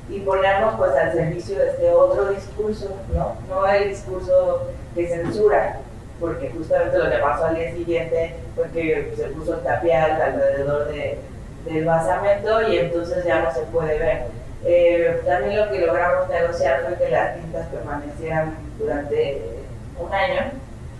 [0.09, 3.37] y ponernos pues al servicio de este otro discurso, ¿no?
[3.49, 5.79] No el discurso de censura,
[6.21, 10.89] porque justamente lo que pasó al día siguiente fue que se puso el tapial alrededor
[10.89, 11.19] de,
[11.65, 14.23] del basamento y entonces ya no se puede ver.
[14.69, 19.41] Eh, también lo que logramos negociar fue que las tintas permanecieran durante
[19.97, 20.51] un año,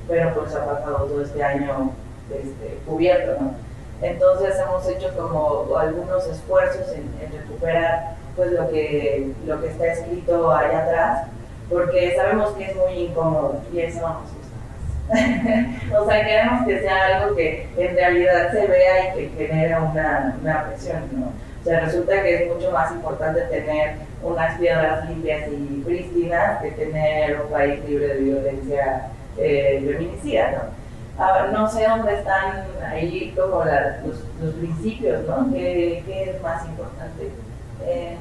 [0.07, 1.91] pero pues ha pasado todo este año
[2.31, 3.55] este, cubierto, ¿no?
[4.03, 10.53] Entonces hemos hecho como algunos esfuerzos en, recuperar pues lo que, lo que está escrito
[10.53, 11.29] allá atrás,
[11.69, 14.47] porque sabemos que es muy incómodo y eso no nos gusta
[16.01, 20.37] o sea, queremos que sea algo que en realidad se vea y que genere una,
[20.41, 21.46] una presión, ¿no?
[21.67, 27.41] Sea, resulta que es mucho más importante tener unas piedras limpias y prístinas que tener
[27.41, 30.87] un país libre de violencia eh, feminicida, ¿no?
[31.53, 35.51] no sé dónde están ahí como los, principios, ¿no?
[35.53, 37.31] ¿Qué, es más importante?
[37.85, 38.17] Eh,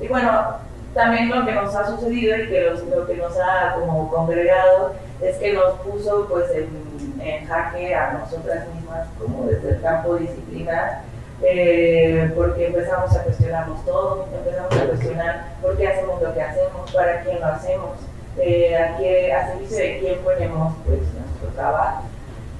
[0.00, 0.56] y bueno,
[0.94, 5.36] también lo que nos ha sucedido y que lo que nos ha como congregado es
[5.36, 6.68] que nos puso pues en,
[7.20, 11.11] en jaque a nosotras mismas como desde el campo disciplinar
[11.44, 16.92] eh, porque empezamos a cuestionarnos todo, empezamos a cuestionar por qué hacemos lo que hacemos,
[16.92, 17.90] para quién lo hacemos,
[18.38, 22.04] eh, a, qué, a servicio de quién ponemos pues, nuestro trabajo.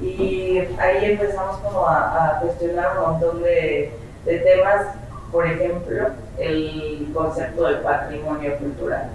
[0.01, 3.93] Y ahí empezamos como a, cuestionar un montón de,
[4.25, 4.87] de, temas,
[5.31, 9.11] por ejemplo, el concepto del patrimonio cultural.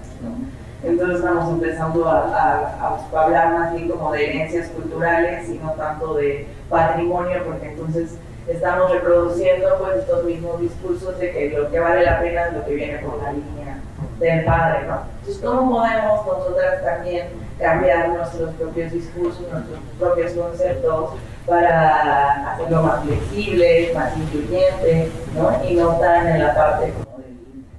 [0.82, 6.14] Entonces estamos empezando a, a, hablar más bien como de herencias culturales y no tanto
[6.14, 12.04] de patrimonio, porque entonces estamos reproduciendo pues estos mismos discursos de que lo que vale
[12.04, 13.80] la pena es lo que viene por la línea
[14.20, 15.02] del padre, ¿no?
[15.20, 17.28] Entonces, ¿cómo podemos nosotras también
[17.60, 21.12] cambiar nuestros propios discursos, nuestros propios conceptos
[21.46, 25.64] para hacerlo más flexible, más incluyente, ¿no?
[25.70, 27.18] Y no tan en la parte como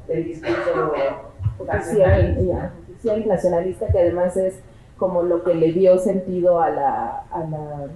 [0.06, 0.92] del, discurso
[1.58, 2.38] oficial,
[2.90, 4.54] oficial nacionalista, que además es
[4.96, 7.88] como lo que le dio sentido a la, a la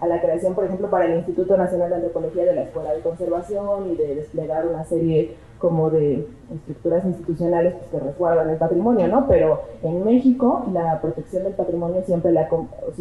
[0.00, 3.00] a la creación, por ejemplo, para el Instituto Nacional de Antropología de la Escuela de
[3.00, 9.08] Conservación y de desplegar una serie como de estructuras institucionales pues, que resguardan el patrimonio,
[9.08, 9.26] ¿no?
[9.26, 12.48] Pero en México la protección del patrimonio siempre, la,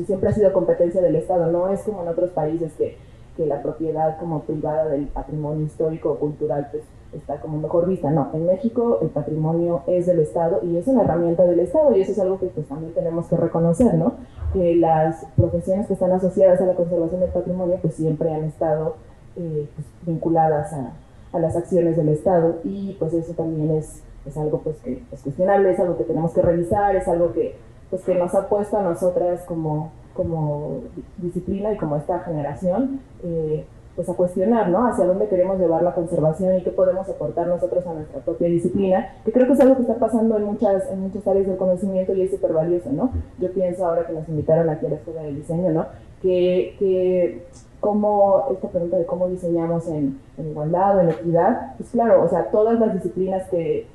[0.06, 2.98] siempre ha sido competencia del Estado, no es como en otros países que,
[3.36, 8.10] que la propiedad como privada del patrimonio histórico o cultural pues, está como mejor vista.
[8.10, 12.02] No, en México el patrimonio es del Estado y es una herramienta del Estado y
[12.02, 14.14] eso es algo que pues, también tenemos que reconocer, ¿no?
[14.56, 18.96] Que las profesiones que están asociadas a la conservación del patrimonio pues siempre han estado
[19.36, 20.94] eh, pues, vinculadas a,
[21.34, 22.60] a, las acciones del Estado.
[22.64, 26.34] Y pues eso también es, es algo pues que es cuestionable, es algo que tenemos
[26.34, 27.58] que revisar, es algo que,
[27.90, 30.84] pues, que nos ha puesto a nosotras como, como
[31.18, 33.02] disciplina y como esta generación.
[33.24, 33.66] Eh,
[33.96, 34.88] pues a cuestionar, ¿no?
[34.88, 39.16] Hacia dónde queremos llevar la conservación y qué podemos aportar nosotros a nuestra propia disciplina,
[39.24, 42.14] que creo que es algo que está pasando en muchas, en muchas áreas del conocimiento
[42.14, 43.12] y es súper valioso, ¿no?
[43.40, 45.86] Yo pienso ahora que nos invitaron aquí a la Escuela de Diseño, ¿no?
[46.22, 47.46] Que, que
[47.80, 52.50] cómo, esta pregunta de cómo diseñamos en, igualdad o en equidad, pues claro, o sea,
[52.52, 53.88] todas las disciplinas que,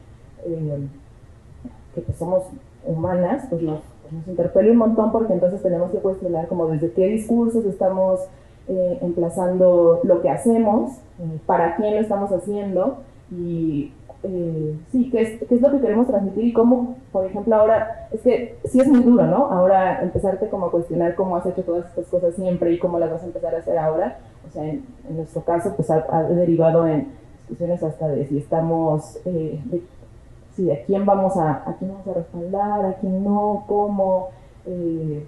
[0.46, 0.88] eh,
[1.94, 2.44] que pues somos
[2.86, 6.90] humanas, pues nos, pues nos interpela un montón porque entonces tenemos que cuestionar como desde
[6.92, 8.20] qué discursos estamos
[8.68, 12.98] eh, emplazando lo que hacemos, eh, para quién lo estamos haciendo
[13.30, 13.92] y
[14.22, 18.08] eh, sí, qué es, qué es lo que queremos transmitir y cómo, por ejemplo, ahora,
[18.12, 19.46] es que sí es muy duro, ¿no?
[19.50, 23.10] Ahora empezarte como a cuestionar cómo has hecho todas estas cosas siempre y cómo las
[23.10, 24.18] vas a empezar a hacer ahora.
[24.46, 27.08] O sea, en, nuestro caso, pues ha, derivado en
[27.38, 29.82] discusiones hasta de si estamos, eh, de,
[30.54, 34.28] si a quién vamos a, a quién vamos a respaldar, a quién no, cómo,
[34.66, 35.26] eh,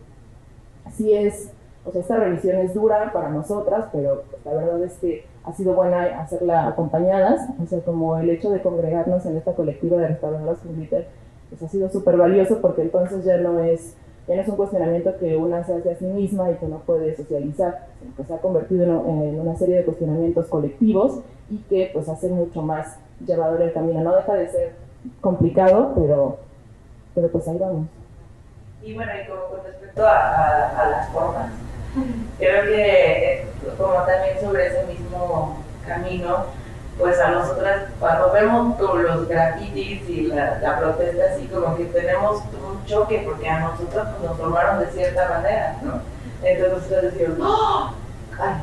[0.92, 1.50] si es,
[1.84, 5.74] o sea, esta revisión es dura para nosotras, pero la verdad es que ha sido
[5.74, 10.58] buena hacerla acompañadas, o sea, como el hecho de congregarnos en esta colectiva de restauradoras
[10.58, 11.08] con glitter,
[11.48, 13.96] pues ha sido súper valioso porque entonces ya no es
[14.28, 16.78] ya no es un cuestionamiento que una se hace a sí misma y que no
[16.78, 21.20] puede socializar, sino que se ha convertido en, una serie de cuestionamientos colectivos
[21.50, 24.00] y que pues hace mucho más llevador el camino.
[24.00, 24.72] No deja de ser
[25.20, 26.36] complicado, pero,
[27.16, 27.88] pero pues ahí vamos.
[28.84, 31.52] Y bueno, y con respecto a, a las formas,
[32.38, 33.46] creo que
[33.78, 36.46] como también sobre ese mismo camino,
[36.98, 41.84] pues a nosotras cuando vemos con los grafitis y la, la, protesta así como que
[41.86, 46.00] tenemos un choque porque a nosotros pues, nos formaron de cierta manera, ¿no?
[46.42, 47.92] Entonces nosotros decimos, ¡Oh!
[48.38, 48.54] Ay,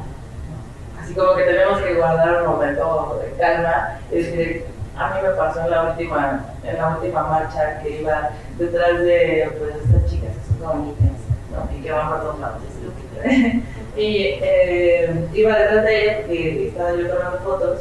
[1.01, 4.65] así como que tenemos que guardar un momento de calma y decir,
[4.99, 9.49] a mí me pasó en la última, en la última marcha que iba detrás de
[9.57, 11.17] pues, estas chicas que son bonitas,
[11.51, 11.77] ¿no?
[11.77, 12.61] Y que van por todos lados,
[13.97, 17.79] y eh, iba detrás de ella y estaba yo tomando fotos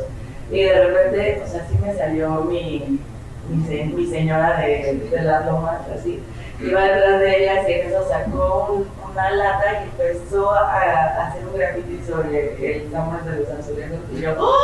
[0.51, 3.01] y de repente, o sea, sí me salió mi,
[3.49, 6.23] mi, señora de, las lomas, así.
[6.61, 11.57] Iba detrás de ella y en eso sacó una lata y empezó a, hacer un
[11.57, 13.99] graffiti sobre el nombre de los azulenos.
[14.13, 14.55] Y yo, ¡Oh!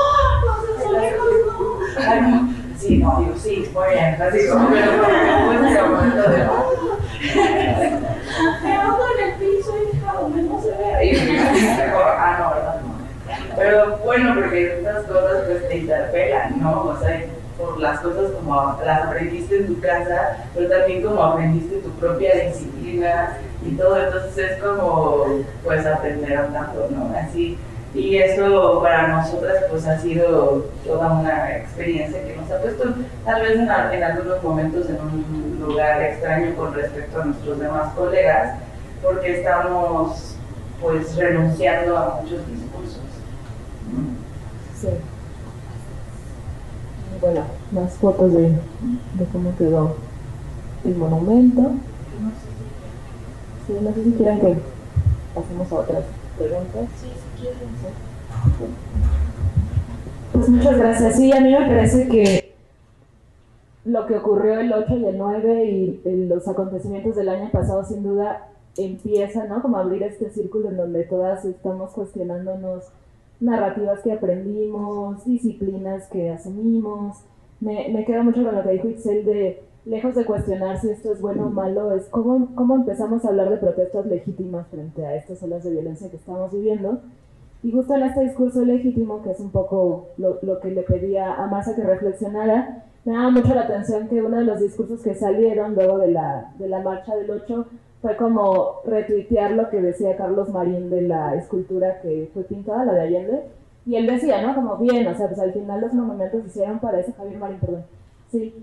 [0.45, 1.54] ¡Los azulenos!
[2.79, 6.99] Sí, no, digo, sí, muy bien, así como, pero fue un momento de, ¡Oh!
[8.63, 10.03] Me hago en el piso dije,
[10.43, 11.07] no se ve.
[11.07, 11.37] Y
[11.97, 12.81] ah, no, ¿verdad?
[13.57, 16.83] Pero bueno, porque estas cosas pues te interpelan, ¿no?
[16.83, 17.25] O sea,
[17.57, 22.47] por las cosas como las aprendiste en tu casa, pero también como aprendiste tu propia
[22.47, 25.27] disciplina y todo, entonces es como
[25.63, 27.17] pues aprender andando, ¿no?
[27.17, 27.57] Así,
[27.95, 32.93] y eso para nosotras pues ha sido toda una experiencia que nos ha puesto
[33.25, 37.95] tal vez en, en algunos momentos en un lugar extraño con respecto a nuestros demás
[37.95, 38.59] colegas,
[39.01, 40.37] porque estamos
[40.81, 43.01] pues renunciando a muchos discursos.
[44.81, 44.89] Sí.
[47.21, 49.97] Bueno, más fotos de, de cómo quedó
[50.85, 51.71] el monumento.
[53.67, 54.57] Sí, no sé si quieren que
[55.35, 56.05] pasemos a otras
[56.37, 56.89] preguntas.
[57.01, 57.09] Sí.
[60.33, 61.17] Pues muchas gracias.
[61.17, 62.55] Sí, a mí me parece que
[63.85, 68.03] lo que ocurrió el 8 y el 9 y los acontecimientos del año pasado sin
[68.03, 69.63] duda empieza, ¿no?
[69.63, 72.85] Como abrir este círculo en donde todas estamos cuestionándonos
[73.41, 77.19] narrativas que aprendimos, disciplinas que asumimos.
[77.61, 81.13] Me, me queda mucho con lo que dijo Itzel de, lejos de cuestionar si esto
[81.13, 85.15] es bueno o malo, es cómo, cómo empezamos a hablar de protestas legítimas frente a
[85.15, 87.01] estas olas de violencia que estamos viviendo.
[87.65, 91.33] Y justo en este discurso legítimo, que es un poco lo, lo que le pedía
[91.33, 95.15] a Massa que reflexionara, me daba mucho la atención que uno de los discursos que
[95.15, 97.67] salieron luego de la, de la marcha del 8
[98.03, 102.93] fue como retuitear lo que decía Carlos Marín de la escultura que fue pintada, la
[102.93, 103.43] de Allende,
[103.87, 104.55] y él decía, ¿no?
[104.55, 107.85] Como bien, o sea, pues al final los monumentos hicieron para ese Javier Marín, perdón.
[108.31, 108.55] Sí.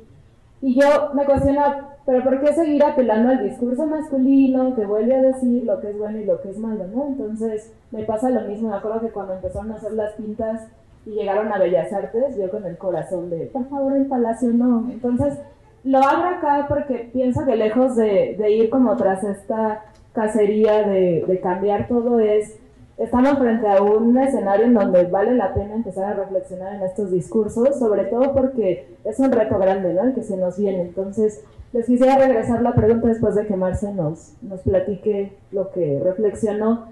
[0.61, 5.21] Y yo me cuestionaba, ¿pero por qué seguir apelando al discurso masculino que vuelve a
[5.21, 7.07] decir lo que es bueno y lo que es malo, ¿no?
[7.07, 10.67] Entonces me pasa lo mismo, me acuerdo que cuando empezaron a hacer las pintas
[11.05, 14.87] y llegaron a Bellas Artes, yo con el corazón de, por favor, el palacio no.
[14.91, 15.39] Entonces
[15.83, 21.87] lo abro acá porque pienso que lejos de, ir como tras esta cacería de, cambiar
[21.87, 22.59] todo es,
[22.97, 27.11] estamos frente a un escenario en donde vale la pena empezar a reflexionar en estos
[27.11, 30.03] discursos, sobre todo porque es un reto grande, ¿no?
[30.03, 30.81] El que se nos viene.
[30.81, 36.01] Entonces, les quisiera regresar la pregunta después de que Marce nos, nos platique lo que
[36.03, 36.85] reflexionó.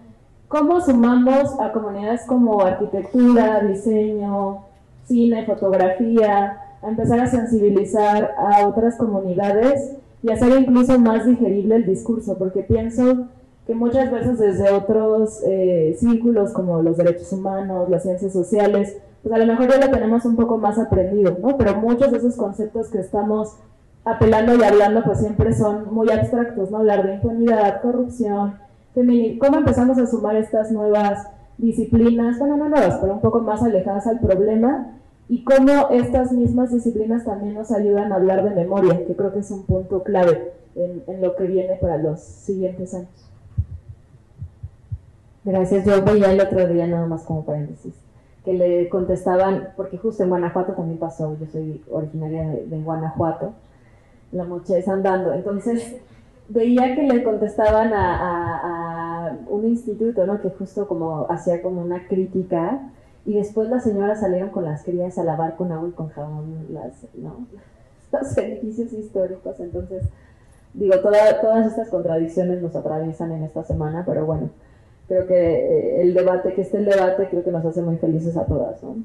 [0.47, 4.63] ¿Cómo sumamos a comunidades como arquitectura, diseño,
[5.05, 11.85] cine, fotografía, a empezar a sensibilizar a otras comunidades y hacer incluso más digerible el
[11.85, 13.27] discurso, porque pienso
[13.69, 19.31] que muchas veces desde otros eh, círculos como los derechos humanos, las ciencias sociales, pues
[19.31, 21.55] a lo mejor ya lo tenemos un poco más aprendido, ¿no?
[21.55, 23.57] Pero muchos de esos conceptos que estamos
[24.03, 26.79] apelando y hablando pues siempre son muy abstractos, ¿no?
[26.79, 28.55] Hablar de impunidad, corrupción,
[28.95, 31.27] feminismo, ¿cómo empezamos a sumar estas nuevas
[31.59, 34.95] disciplinas, bueno, no nuevas, pero un poco más alejadas al problema
[35.27, 39.41] y cómo estas mismas disciplinas también nos ayudan a hablar de memoria, que creo que
[39.41, 43.28] es un punto clave en, en lo que viene para los siguientes años.
[45.43, 47.93] Gracias, yo veía el otro día nada más como paréntesis.
[48.43, 53.53] que le contestaban, porque justo en Guanajuato también pasó, yo soy originaria de, Guanajuato,
[54.31, 55.97] la moche andando, entonces
[56.47, 60.41] veía que le contestaban a, un instituto, ¿no?
[60.41, 62.79] Que justo como hacía como una crítica
[63.25, 66.67] y después las señoras salieron con las crías a lavar con agua y con jabón
[66.71, 67.45] las, ¿no?
[68.11, 70.03] los edificios históricos, entonces
[70.73, 74.49] digo, todas estas contradicciones nos atraviesan en esta semana, pero bueno,
[75.09, 78.37] creo que eh, el debate, que esté el debate, creo que nos hace muy felices
[78.37, 78.81] a todas.
[78.81, 78.95] ¿no?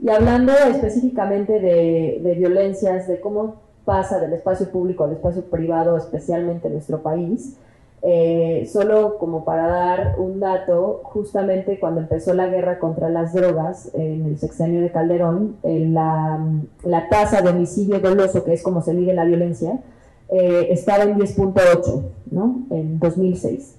[0.00, 5.96] Y hablando específicamente de, de, violencias, de cómo pasa del espacio público al espacio privado,
[5.96, 7.56] especialmente en nuestro país,
[8.02, 13.90] eh, solo como para dar un dato, justamente cuando empezó la guerra contra las drogas
[13.94, 19.12] en el sexenio de Calderón, la, tasa de homicidio doloso, que es como se mide
[19.12, 19.80] la violencia,
[20.28, 22.66] eh, estaba en 10.8, ¿no?
[22.70, 23.76] En 2006.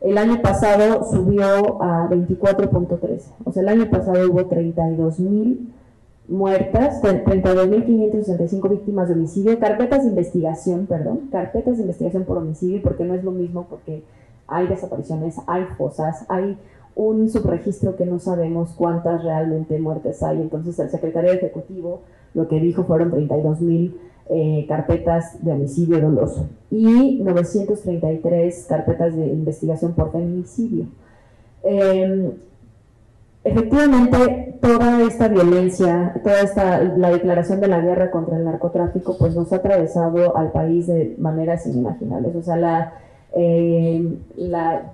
[0.00, 3.20] El año pasado subió a 24.3.
[3.44, 5.72] O sea, el año pasado hubo 32 mil
[6.26, 13.04] muertas, 32.565 víctimas de homicidio, carpetas de investigación, perdón, carpetas de investigación por homicidio, porque
[13.04, 14.04] no es lo mismo, porque
[14.46, 16.56] hay desapariciones, hay fosas, hay
[16.94, 20.40] un subregistro que no sabemos cuántas realmente muertes hay.
[20.40, 22.00] Entonces el secretario ejecutivo
[22.34, 23.92] lo que dijo fueron 32.000
[24.32, 30.86] eh, carpetas de homicidio doloso y 933 carpetas de investigación por feminicidio.
[31.64, 32.30] Em,
[33.42, 39.34] efectivamente, toda esta violencia, toda esta, la declaración de la guerra contra el narcotráfico, pues
[39.34, 42.36] nos ha atravesado al país de maneras inimaginables.
[42.36, 42.92] O sea, la,
[43.32, 44.18] em,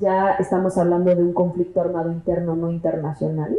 [0.01, 3.55] ya estamos hablando de un conflicto armado interno, no internacional.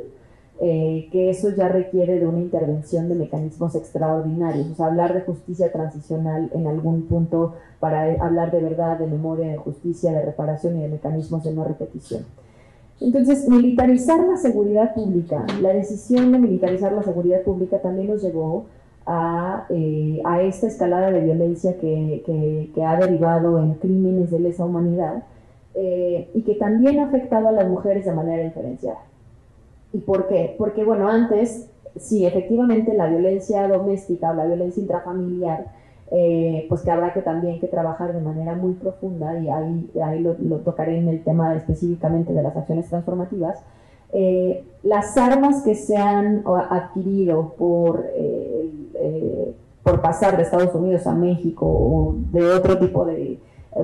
[0.60, 5.22] Eh, que eso ya requiere de una intervención de mecanismos extraordinarios, o sea, hablar de
[5.22, 10.78] justicia transicional en algún punto para hablar de verdad, de memoria, de justicia, de reparación
[10.78, 12.24] y de mecanismos de no repetición.
[13.00, 18.66] Entonces, militarizar la seguridad pública, la decisión de militarizar la seguridad pública también nos llevó
[19.06, 25.24] a, eh, esta escalada de violencia que, ha derivado en crímenes de lesa humanidad
[25.76, 28.98] eh, y que también ha afectado a las mujeres de manera diferenciada.
[29.94, 30.56] ¿Y por qué?
[30.58, 35.66] Porque, bueno, antes, sí, efectivamente la violencia doméstica o la violencia intrafamiliar,
[36.12, 40.20] eh, pues que habrá que también que trabajar de manera muy profunda, y ahí, ahí
[40.20, 43.60] lo, tocaré en el tema específicamente de las acciones transformativas,
[44.14, 51.14] eh, las armas que se han adquirido por, eh, por pasar de Estados Unidos a
[51.14, 53.40] México o de otro tipo de...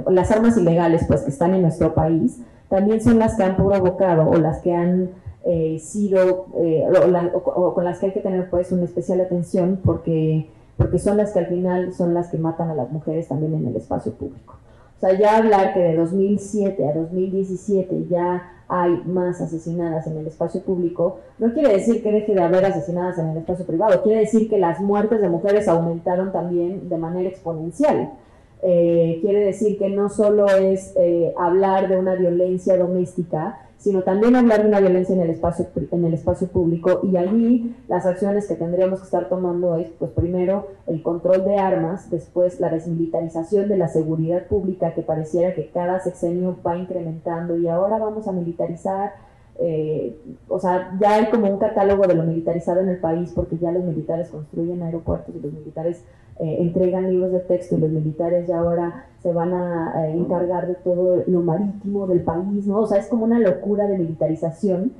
[0.07, 4.29] las armas ilegales pues que están en nuestro país, también son las que han provocado
[4.29, 5.09] o las que han
[5.45, 6.87] eh, sido, eh,
[7.33, 11.33] o, con las que hay que tener pues una especial atención porque, porque son las
[11.33, 14.55] que al final son las que matan a las mujeres también en el espacio público.
[14.95, 20.27] O sea, ya hablar que de 2007 a 2017 ya hay más asesinadas en el
[20.27, 24.21] espacio público, no quiere decir que deje de haber asesinadas en el espacio privado, quiere
[24.21, 28.13] decir que las muertes de mujeres aumentaron también de manera exponencial.
[28.61, 30.95] Eh, quiere decir que no solo es
[31.37, 36.05] hablar de una violencia doméstica, sino también hablar de una violencia en el espacio, en
[36.05, 37.01] el espacio público.
[37.03, 41.57] Y allí las acciones que tendríamos que estar tomando es, pues primero, el control de
[41.57, 47.57] armas, después la desmilitarización de la seguridad pública que pareciera que cada sexenio va incrementando
[47.57, 49.15] y ahora vamos a militarizar,
[49.59, 50.17] eh,
[50.47, 53.73] o sea, ya hay como un catálogo de lo militarizado en el país porque ya
[53.73, 56.05] los militares construyen aeropuertos y los militares
[56.39, 60.75] eh, entregan libros de texto y los militares ya ahora se van a, encargar de
[60.75, 62.81] todo lo marítimo del país, ¿no?
[62.81, 64.91] O sea, es como una locura de militarización.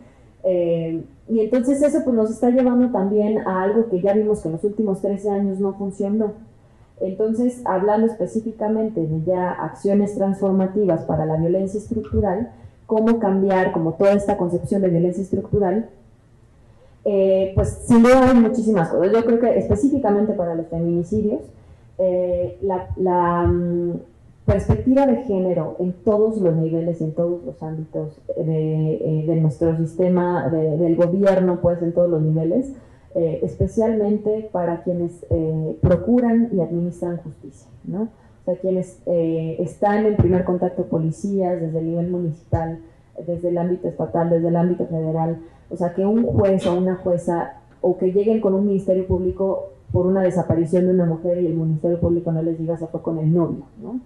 [0.43, 4.47] Eh, y entonces eso pues nos está llevando también a algo que ya vimos que
[4.49, 6.33] en los últimos 13 años no funcionó.
[6.99, 12.51] Entonces, hablando específicamente de ya acciones transformativas para la violencia estructural,
[12.85, 15.89] cómo cambiar como toda esta concepción de violencia estructural
[17.05, 19.11] eh, pues sin duda hay muchísimas cosas.
[19.11, 21.41] Yo creo que específicamente para los feminicidios,
[21.97, 23.91] eh, la, mm,
[24.45, 30.49] perspectiva de género en todos los niveles, en todos los ámbitos de, eh, nuestro sistema,
[30.49, 32.73] del gobierno, pues en todos los niveles,
[33.15, 35.23] especialmente para quienes
[35.81, 38.03] procuran y administran justicia, ¿no?
[38.41, 42.79] O sea, quienes están en primer contacto policías desde el nivel municipal,
[43.27, 45.37] desde el ámbito estatal, desde el ámbito federal,
[45.69, 49.69] o sea, que un juez o una jueza o que lleguen con un ministerio público
[49.91, 53.01] por una desaparición de una mujer y el ministerio público no les diga se fue
[53.01, 53.99] con el novio, ¿no?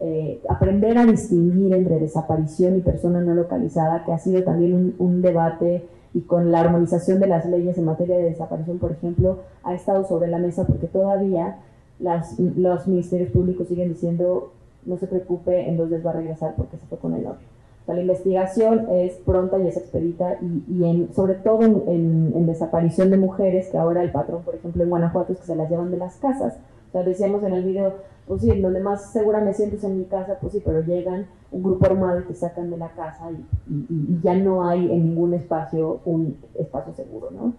[0.00, 5.22] Eh, aprender a distinguir entre desaparición y persona no localizada, que ha sido también un,
[5.22, 5.84] debate
[6.14, 10.04] y con la armonización de las leyes en materia de desaparición, por ejemplo, ha estado
[10.04, 11.58] sobre la mesa porque todavía
[11.98, 14.52] los ministerios públicos siguen diciendo
[14.86, 17.50] no se preocupe, en dos días va a regresar porque se fue con el novio
[17.94, 23.68] la investigación es pronta y es expedita y, en, sobre todo en, desaparición de mujeres,
[23.68, 26.16] que ahora el patrón, por ejemplo, en Guanajuato es que se las llevan de las
[26.16, 26.56] casas.
[26.90, 27.94] O sea, decíamos en el video,
[28.26, 31.26] pues sí, donde más segura me siento es en mi casa, pues sí, pero llegan
[31.52, 35.34] un grupo armado y te sacan de la casa y, ya no hay en ningún
[35.34, 37.54] espacio un espacio seguro, ¿no?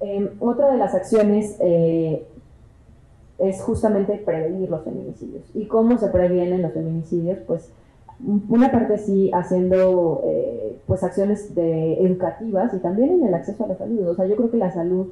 [0.00, 2.26] Em, otra de las acciones eh,
[3.38, 5.44] es justamente prevenir los feminicidios.
[5.54, 7.38] ¿Y cómo se previenen los feminicidios?
[7.46, 7.70] Pues
[8.48, 13.68] una parte sí haciendo eh, pues acciones de educativas y también en el acceso a
[13.68, 14.08] la salud.
[14.08, 15.08] O sea, yo creo que la salud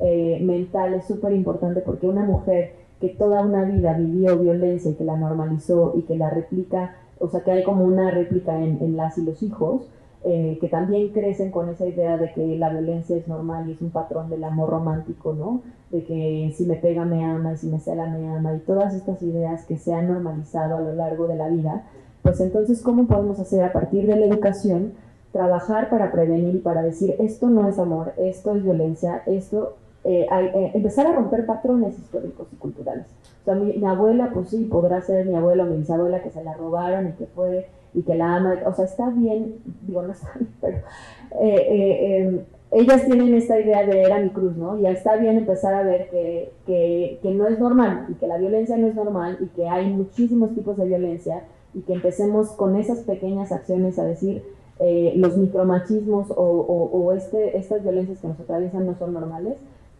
[0.00, 4.94] eh, mental es súper importante porque una mujer que toda una vida vivió violencia y
[4.94, 8.96] que la normalizó y que la replica, o sea, que hay como una réplica en,
[8.96, 9.88] las y los hijos,
[10.24, 13.82] eh, que también crecen con esa idea de que la violencia es normal y es
[13.82, 15.62] un patrón del amor romántico, ¿no?
[15.90, 18.94] De que si me pega me ama y si me cela me ama y todas
[18.94, 21.82] estas ideas que se han normalizado a lo largo de la vida,
[22.22, 24.92] pues entonces, ¿cómo podemos hacer a partir de la educación
[25.32, 29.74] trabajar para prevenir y para decir esto no es amor, esto es violencia, esto,
[30.04, 33.06] eh, eh, empezar a romper patrones históricos y culturales?
[33.44, 36.54] O mi, abuela, pues sí, podrá ser mi abuela o mi bisabuela que se la
[36.54, 40.32] robaron y que fue y que la ama, o sea, está bien, digo, no está
[40.34, 40.78] bien, pero
[41.40, 42.40] eh, em,
[42.70, 44.78] ellas tienen esta idea de era mi cruz, ¿no?
[44.78, 48.86] Y está bien empezar a ver que no es normal y que la violencia no
[48.86, 51.42] es normal y que hay muchísimos tipos de violencia
[51.74, 54.42] y que empecemos con esas pequeñas acciones a decir
[54.78, 59.54] eh, los micromachismos o, o, este, estas violencias que nos atraviesan no son normales.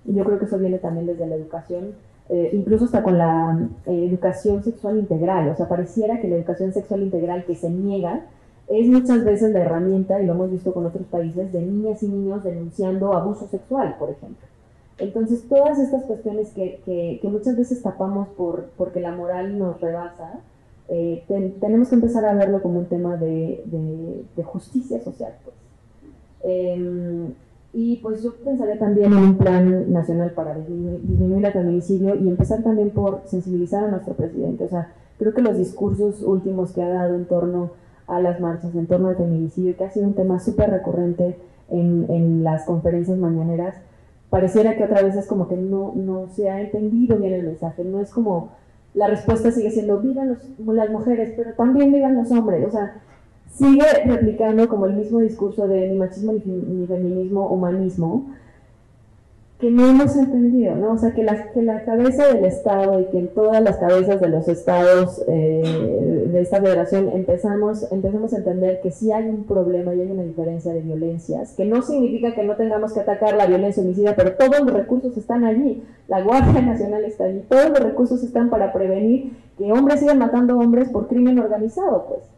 [0.04, 1.92] Yo creo que eso viene también desde la educación,
[2.28, 5.48] eh, incluso hasta con la eh, educación sexual integral.
[5.48, 8.26] O sea, pareciera que la educación sexual integral que se niega
[8.68, 12.08] es muchas veces la herramienta, y lo hemos visto con otros países, de niñas y
[12.08, 14.46] niños denunciando abuso sexual, por ejemplo.
[14.98, 19.80] Entonces, todas estas cuestiones que, que, que muchas veces tapamos por, porque la moral nos
[19.80, 20.40] rebasa,
[20.88, 21.24] eh,
[21.60, 23.64] tenemos que empezar a verlo como un tema de,
[24.44, 25.34] justicia social.
[25.44, 25.56] Pues.
[28.02, 32.90] Pues yo pensaría también en un plan nacional para disminuir, el feminicidio y empezar también
[32.90, 34.64] por sensibilizar a nuestro presidente.
[34.64, 37.70] O sea, creo que los discursos últimos que ha dado en torno
[38.08, 41.38] a las marchas, en torno al feminicidio, que ha sido un tema súper recurrente
[41.70, 43.76] en, en, las conferencias mañaneras,
[44.30, 47.84] pareciera que otra vez es como que no, no se ha entendido bien el mensaje,
[47.84, 48.50] no es como
[48.94, 52.66] la respuesta sigue siendo vivan las mujeres, pero también vivan los hombres.
[52.66, 53.00] O sea,
[53.52, 58.30] sigue replicando como el mismo discurso de ni machismo ni, feminismo, humanismo,
[59.60, 60.94] que no hemos entendido, ¿no?
[60.94, 64.20] O sea, que la, que la cabeza del Estado y que en todas las cabezas
[64.20, 69.44] de los estados eh, de esta federación empezamos, empezamos a entender que sí hay un
[69.44, 73.36] problema y hay una diferencia de violencias, que no significa que no tengamos que atacar
[73.36, 77.70] la violencia homicida, pero todos los recursos están allí, la Guardia Nacional está allí, todos
[77.70, 82.32] los recursos están para prevenir que hombres sigan matando hombres por crimen organizado, pues.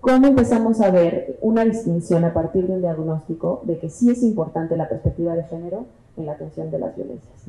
[0.00, 4.22] ¿Cómo empezamos a ver una distinción a partir de un diagnóstico de que sí es
[4.22, 5.84] importante la perspectiva de género
[6.16, 7.44] en la atención de las violencias?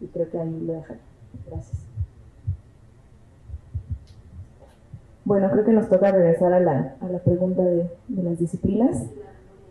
[0.00, 1.00] Y creo que ahí lo dejaré.
[1.48, 1.78] Gracias.
[5.24, 9.04] Bueno, creo que nos toca regresar a la, a la pregunta de, de, las disciplinas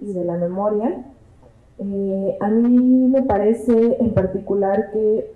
[0.01, 1.05] y de la memoria.
[1.80, 5.32] Eh, a mí me parece en particular que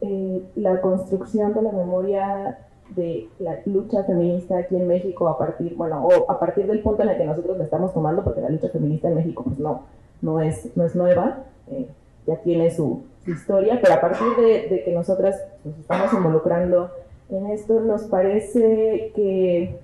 [0.00, 2.58] eh, la construcción de la memoria
[2.94, 7.02] de la lucha feminista aquí en México a partir, bueno, o a partir del punto
[7.02, 9.82] en el que nosotros la estamos tomando, porque la lucha feminista en México pues no,
[10.22, 11.86] no, es, no es nueva, eh,
[12.26, 16.90] ya tiene su, historia, pero a partir de, que nosotras nos estamos involucrando
[17.30, 19.78] en esto, nos parece que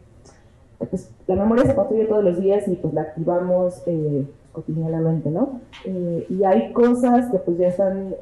[0.78, 5.60] pues, la memoria se construye todos los días y pues la activamos eh, cotidianamente, ¿no?
[5.86, 8.14] Eh, y hay cosas que pues ya están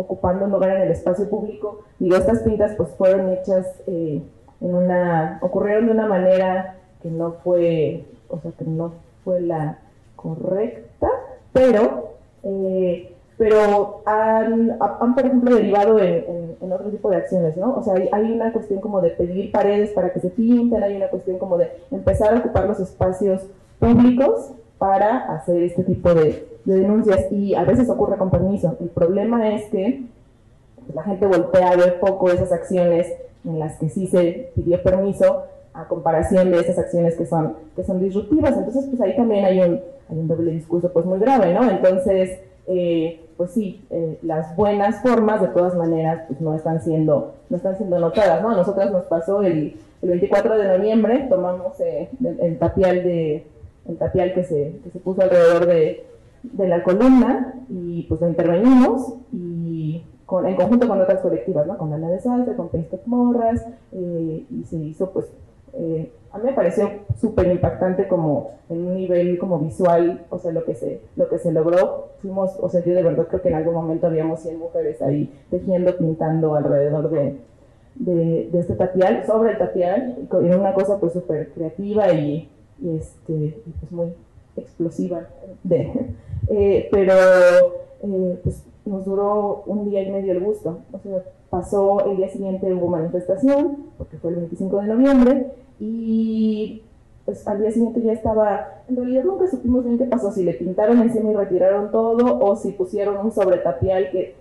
[0.00, 1.80] ocupando un lugar en el espacio público.
[1.98, 4.22] Digo, estas pintas pues fueron hechas eh,
[4.60, 8.92] en una, ocurrieron de una manera que no fue, o sea, que no
[9.24, 9.78] fue la
[10.16, 11.08] correcta,
[11.52, 17.74] pero, eh, pero han, han, por ejemplo, derivado en, en, otro tipo de acciones, ¿no?
[17.74, 20.96] O sea, hay, hay, una cuestión como de pedir paredes para que se pinten, hay
[20.96, 23.46] una cuestión como de empezar a ocupar los espacios
[23.78, 28.76] públicos para hacer este tipo de, denuncias y a veces ocurre con permiso.
[28.80, 30.02] El problema es que
[30.94, 33.12] la gente voltea a ver poco esas acciones
[33.44, 37.84] en las que sí se pidió permiso a comparación de esas acciones que son, que
[37.84, 38.56] son disruptivas.
[38.56, 39.80] Entonces, pues ahí también hay un,
[40.10, 41.68] hay un doble discurso pues muy grave, ¿no?
[41.70, 47.34] Entonces, eh, pues sí, eh, las buenas formas de todas maneras pues no están siendo,
[47.48, 48.50] no están siendo notadas, ¿no?
[48.50, 53.46] A nosotras nos pasó el, el 24 de noviembre, tomamos eh, el tapial de
[53.88, 56.04] el tapial que se, que se puso alrededor de,
[56.42, 61.76] de, la columna y pues intervenimos y con, en conjunto con otras colectivas, ¿no?
[61.76, 65.26] con la de Salsa, con Paste Morras eh, y se hizo pues
[65.72, 70.52] Eh, a mí me pareció súper impactante como en un nivel como visual, o sea,
[70.52, 72.08] lo que se, lo que se logró.
[72.22, 75.32] Fuimos, o sea, yo de verdad creo que en algún momento habíamos 100 mujeres ahí
[75.50, 77.36] tejiendo, pintando alrededor de,
[77.96, 82.48] de, de este tapial, sobre el tapial, era una cosa pues súper creativa y,
[82.80, 84.12] y, este, y pues muy
[84.60, 85.28] explosiva.
[85.62, 85.92] De,
[86.48, 87.14] eh, pero
[88.02, 90.78] eh, pues nos duró un día y medio el gusto.
[90.92, 95.46] O sea, pasó el día siguiente hubo manifestación, porque fue el 25 de noviembre,
[95.78, 96.82] y
[97.24, 100.54] pues al día siguiente ya estaba, en realidad nunca supimos bien qué pasó, si le
[100.54, 104.34] pintaron encima y retiraron todo, o si pusieron un sobretapial que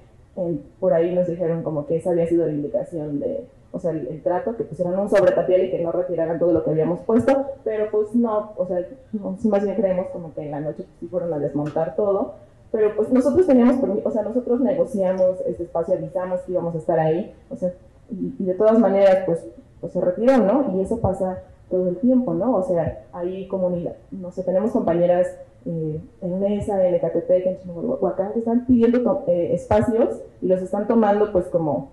[0.80, 4.22] por ahí nos dijeron como que esa había sido la indicación de, o sea, el,
[4.24, 7.92] trato, que pusieran un sobretapial y que no retiraran todo lo que habíamos puesto, pero
[7.92, 11.34] pues no, o sea, sí más bien creemos como que en la noche sí fueron
[11.34, 12.34] a desmontar todo,
[12.72, 17.00] pero pues nosotros teníamos, o sea, nosotros negociamos ese espacio, avisamos que íbamos a estar
[17.00, 17.74] ahí, o sea,
[18.12, 19.46] y, de todas maneras, pues,
[19.82, 20.76] pues se retiró, ¿no?
[20.76, 22.56] Y eso pasa todo el tiempo, ¿no?
[22.56, 25.28] O sea, hay comunidad, no sé, tenemos compañeras
[25.66, 30.88] eh, en Mesa, en Ecatepec, en Chihuahua, que están pidiendo eh, espacios y los están
[30.88, 31.90] tomando pues como,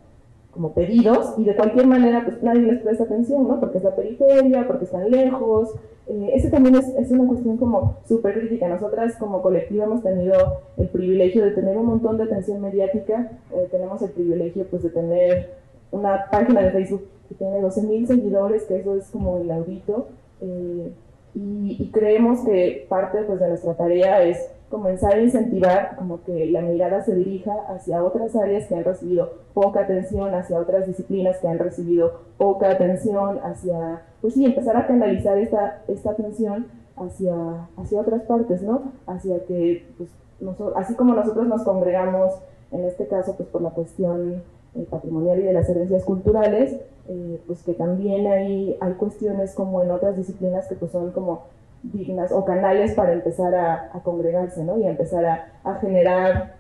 [0.57, 3.61] como pedidos y de cualquier manera pues nadie les presta atención, ¿no?
[3.61, 5.75] Porque es la periferia, porque están lejos.
[6.09, 8.69] Eh, ese también es, es, una cuestión como súper crítica.
[8.69, 13.31] Nosotras como colectiva hemos tenido el privilegio de tener un montón de atención mediática,
[13.71, 15.51] tenemos el privilegio pues de tener
[15.91, 20.09] una página de Facebook que tiene 12.000 seguidores, que eso es como inaudito.
[20.41, 20.93] Eh,
[21.35, 24.39] y, creemos que parte pues, de nuestra tarea es
[24.69, 29.33] comenzar a incentivar como que la mirada se dirija hacia otras áreas que han recibido
[29.55, 34.87] poca atención, hacia otras disciplinas que han recibido poca atención, hacia, pues sí, empezar a
[34.87, 38.93] canalizar esta, esta atención hacia, hacia otras partes, ¿no?
[39.07, 40.11] Hacia que, pues,
[40.41, 42.35] nosotros, así como nosotros nos congregamos,
[42.73, 44.43] en este caso, pues por la cuestión
[44.75, 46.77] eh, patrimonial y de las herencias culturales,
[47.09, 51.45] eh, pues que también hay, hay cuestiones como en otras disciplinas que pues son como
[51.83, 54.79] dignas o canales para empezar a, congregarse, ¿no?
[54.79, 56.55] Y empezar a, a, generar,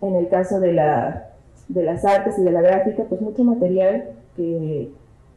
[0.00, 1.30] en el caso de, la,
[1.68, 4.90] de las artes y de la gráfica, pues mucho material que,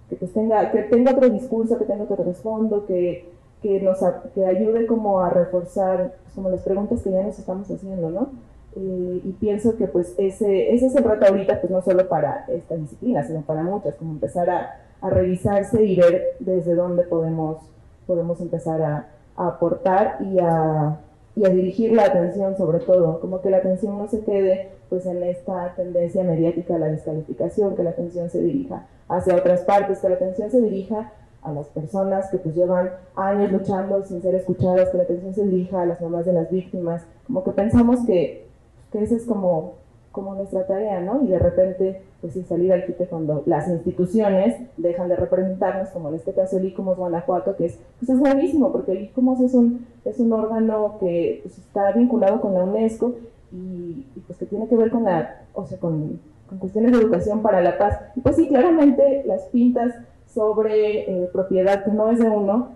[0.09, 3.29] que pues tenga, que tenga otro discurso, que tenga otro trasfondo, que,
[3.61, 3.99] que, nos,
[4.33, 8.29] que ayude como a reforzar pues, como las preguntas que ya nos estamos haciendo, ¿no?
[8.75, 12.45] Eh, y pienso que pues ese, ese es el reto ahorita, pues no solo para
[12.47, 17.57] esta disciplina, sino para muchas, como empezar a, a revisarse y ver desde dónde podemos,
[18.05, 20.99] podemos empezar a, a aportar y a,
[21.35, 25.05] y a, dirigir la atención sobre todo, como que la atención no se quede pues
[25.05, 29.99] en esta tendencia mediática a la descalificación, que la atención se dirija hacia otras partes,
[29.99, 34.35] que la atención se dirija a las personas que pues llevan años luchando sin ser
[34.35, 38.05] escuchadas, que la atención se dirija a las mamás de las víctimas, como que pensamos
[38.05, 38.43] que
[38.93, 39.73] que esa es como,
[40.13, 41.23] como nuestra tarea, ¿no?
[41.23, 46.09] Y de repente, pues sin salir al quite cuando las instituciones dejan de representarnos, como
[46.09, 49.55] en este caso el ICOMOS Guanajuato, que es, pues es gravísimo, porque el ICOMOS es
[49.55, 53.15] un, es un órgano que pues, está vinculado con la UNESCO
[53.51, 57.41] y, pues que tiene que ver con la, o sea, con, con, cuestiones de educación
[57.41, 57.99] para la paz.
[58.15, 59.95] Y pues sí, claramente las pintas
[60.31, 62.69] sobre eh, propiedad que no es de uno,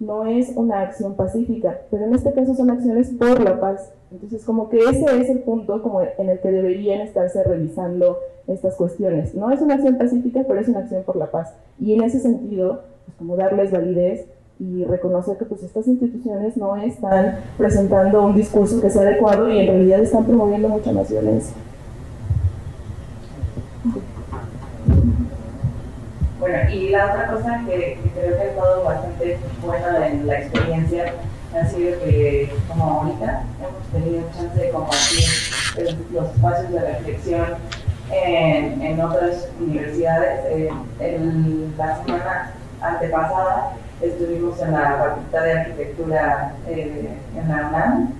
[0.00, 3.92] no es una acción pacífica, pero en este caso son acciones por la paz.
[4.10, 8.74] Entonces, como que ese es el punto como en el que deberían estarse revisando estas
[8.76, 9.34] cuestiones.
[9.34, 11.54] No es una acción pacífica, pero es una acción por la paz.
[11.80, 14.26] Y en ese sentido, pues como darles validez
[14.60, 19.58] y reconocer que pues estas instituciones no están presentando un discurso que sea adecuado y
[19.58, 21.54] en realidad están promoviendo mucha más violencia.
[26.44, 31.14] Bueno, y la otra cosa que, creo que ha estado bastante buena en la experiencia
[31.58, 35.24] ha sido que, como ahorita, hemos tenido chance de compartir
[36.12, 37.46] los espacios de reflexión
[38.10, 40.70] en, en otras universidades.
[41.00, 43.72] en la semana antepasada
[44.02, 48.12] estuvimos en la Facultad de Arquitectura eh, en la UNAM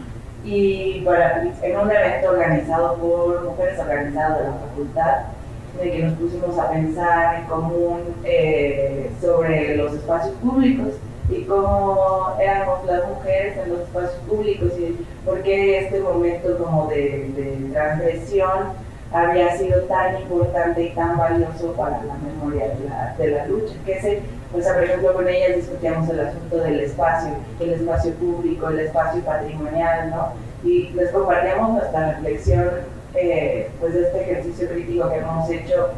[0.47, 5.34] y para, en un evento organizado por mujeres organizadas de la facultad
[5.81, 10.95] de que nos pusimos a pensar en común eh, sobre los espacios públicos
[11.31, 16.87] y cómo éramos las mujeres en los espacios públicos y por qué este momento como
[16.89, 18.75] de, de transgresión
[19.15, 23.73] había sido tan importante y tan valioso para la memoria de la, de la lucha.
[23.87, 28.69] Que ese, pues, por ejemplo, con ellas discutíamos el asunto del espacio, el espacio público,
[28.69, 30.33] el espacio patrimonial, ¿no?
[30.69, 32.71] Y les compartíamos nuestra reflexión
[33.15, 35.91] eh, pues este ejercicio crítico que hemos hecho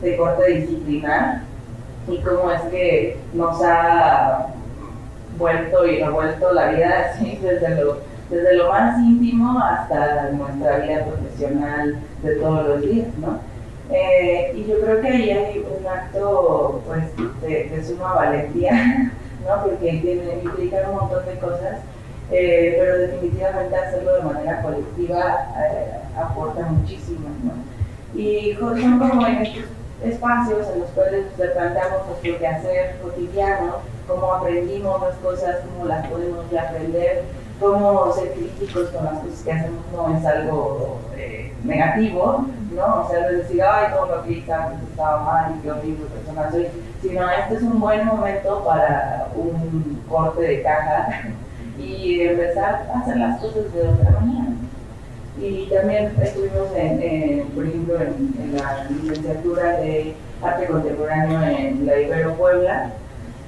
[0.00, 1.42] de corte disciplinar
[2.08, 4.48] y cómo es que nos ha
[5.38, 7.98] vuelto y revuelto la vida así desde lo,
[8.30, 13.38] desde lo más íntimo hasta nuestra vida profesional de todos los días, ¿no?
[13.90, 17.04] Eh, y yo creo que ahí hay un acto pues,
[17.42, 18.72] de, suma valentía,
[19.46, 19.62] ¿no?
[19.62, 21.80] porque tiene, implica un montón de cosas,
[22.30, 27.28] eh, pero definitivamente hacerlo de manera colectiva eh, aporta muchísimo.
[27.42, 28.18] ¿no?
[28.18, 29.64] Y son como en estos
[30.02, 36.44] espacios en los cuales planteamos nuestro quehacer cotidiano, cómo aprendimos las cosas, cómo las podemos
[36.46, 37.24] aprender
[37.60, 43.02] cómo ser críticos con las cosas que hacemos no es algo eh, negativo, ¿no?
[43.02, 46.66] O sea, de decir, ay, todo lo antes estaba mal y qué horrible persona soy,
[47.00, 51.22] sino este es un buen momento para un corte de caja
[51.78, 54.44] y empezar a hacer las cosas de otra manera.
[55.40, 62.34] Y también estuvimos, en, por ejemplo, en, la licenciatura de arte contemporáneo en la Ibero
[62.34, 62.92] Puebla,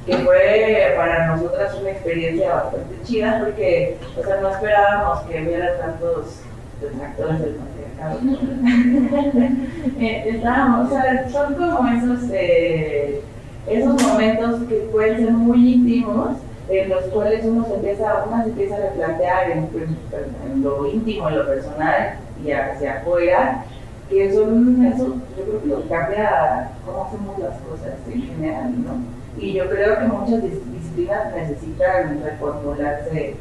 [0.05, 5.79] que fue para nosotras una experiencia bastante chida porque o sea, no esperábamos que hubiera
[5.79, 6.41] tantos
[6.81, 8.21] detractores del patriarcado.
[9.99, 11.89] Eh, sea, son como
[12.33, 13.23] eh,
[13.67, 16.37] esos momentos que pueden ser muy íntimos
[16.69, 21.29] en los cuales uno se empieza, una se empieza a replantear en, en, lo íntimo,
[21.29, 23.65] en lo personal y hacia afuera,
[24.09, 29.43] que son eso, yo creo que lo cambia cómo hacemos las cosas en general, ¿no?
[29.43, 33.37] Y yo creo que muchas disciplinas necesitan reformularse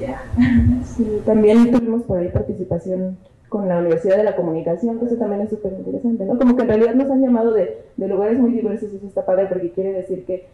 [0.00, 0.22] ya.
[0.84, 3.16] Sí, también tuvimos por ahí participación
[3.48, 6.38] con la Universidad de la Comunicación, que eso también es súper interesante, ¿no?
[6.38, 9.46] Como que en realidad nos han llamado de, de lugares muy diversos eso está padre
[9.46, 10.46] porque quiere decir que,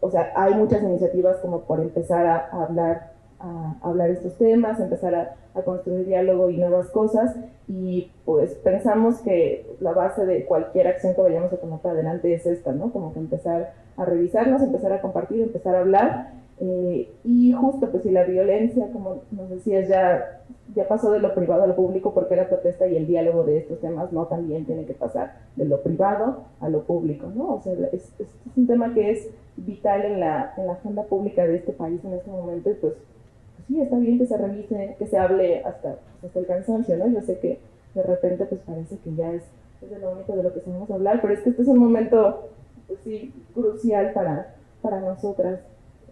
[0.00, 5.14] o sea, hay muchas iniciativas como por empezar a, hablar a hablar estos temas, empezar
[5.14, 7.36] a, a, construir diálogo y nuevas cosas
[7.68, 12.34] y pues pensamos que la base de cualquier acción que vayamos a tomar para adelante
[12.34, 12.90] es esta, ¿no?
[12.90, 16.32] Como que empezar a revisarnos, empezar a compartir, empezar a hablar.
[16.60, 20.42] Eh, y justo, pues si la violencia, como nos decías, ya,
[20.74, 23.58] ya pasó de lo privado a lo público, porque la protesta y el diálogo de
[23.58, 27.54] estos temas no también tiene que pasar de lo privado a lo público, ¿no?
[27.54, 28.12] O sea, es,
[28.56, 32.14] un tema que es vital en la, en la agenda pública de este país en
[32.14, 35.96] este momento y pues, pues sí, está bien que se revise, que se hable hasta,
[36.24, 37.08] hasta el cansancio, ¿no?
[37.08, 37.58] Yo sé que
[37.94, 39.42] de repente pues parece que ya es,
[39.80, 41.78] es de lo único de lo que sabemos hablar, pero es que este es un
[41.78, 42.48] momento
[42.88, 45.60] pues sí, crucial para, para nosotras,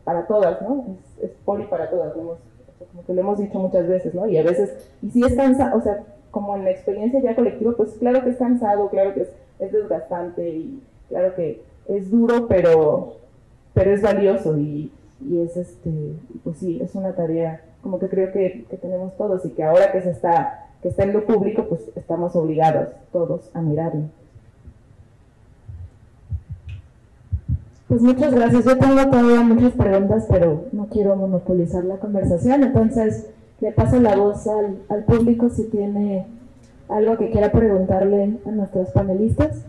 [0.07, 0.87] para todas, ¿no?
[1.19, 2.39] Es, es poli para todas, como
[3.05, 4.29] que lo hemos dicho muchas veces, ¿no?
[4.29, 7.75] Y a veces, y si es cansado, o sea, como en la experiencia ya colectiva,
[7.77, 12.47] pues claro que es cansado, claro que es, es desgastante y claro que es duro,
[12.47, 13.17] pero,
[13.75, 15.91] pero es valioso y, y es este,
[16.45, 19.91] pues sí, es una tarea como que creo que, que, tenemos todos y que ahora
[19.91, 24.05] que se está, que está en lo público, pues estamos obligados todos a mirarlo.
[27.89, 28.65] Pues muchas gracias.
[28.65, 32.65] Yo tengo todavía muchas preguntas, pero no quiero monopolizar la conversación.
[32.65, 33.29] Entonces,
[33.61, 36.27] le paso la voz al, público si tiene
[36.89, 39.65] algo que quiera preguntarle a nuestros panelistas.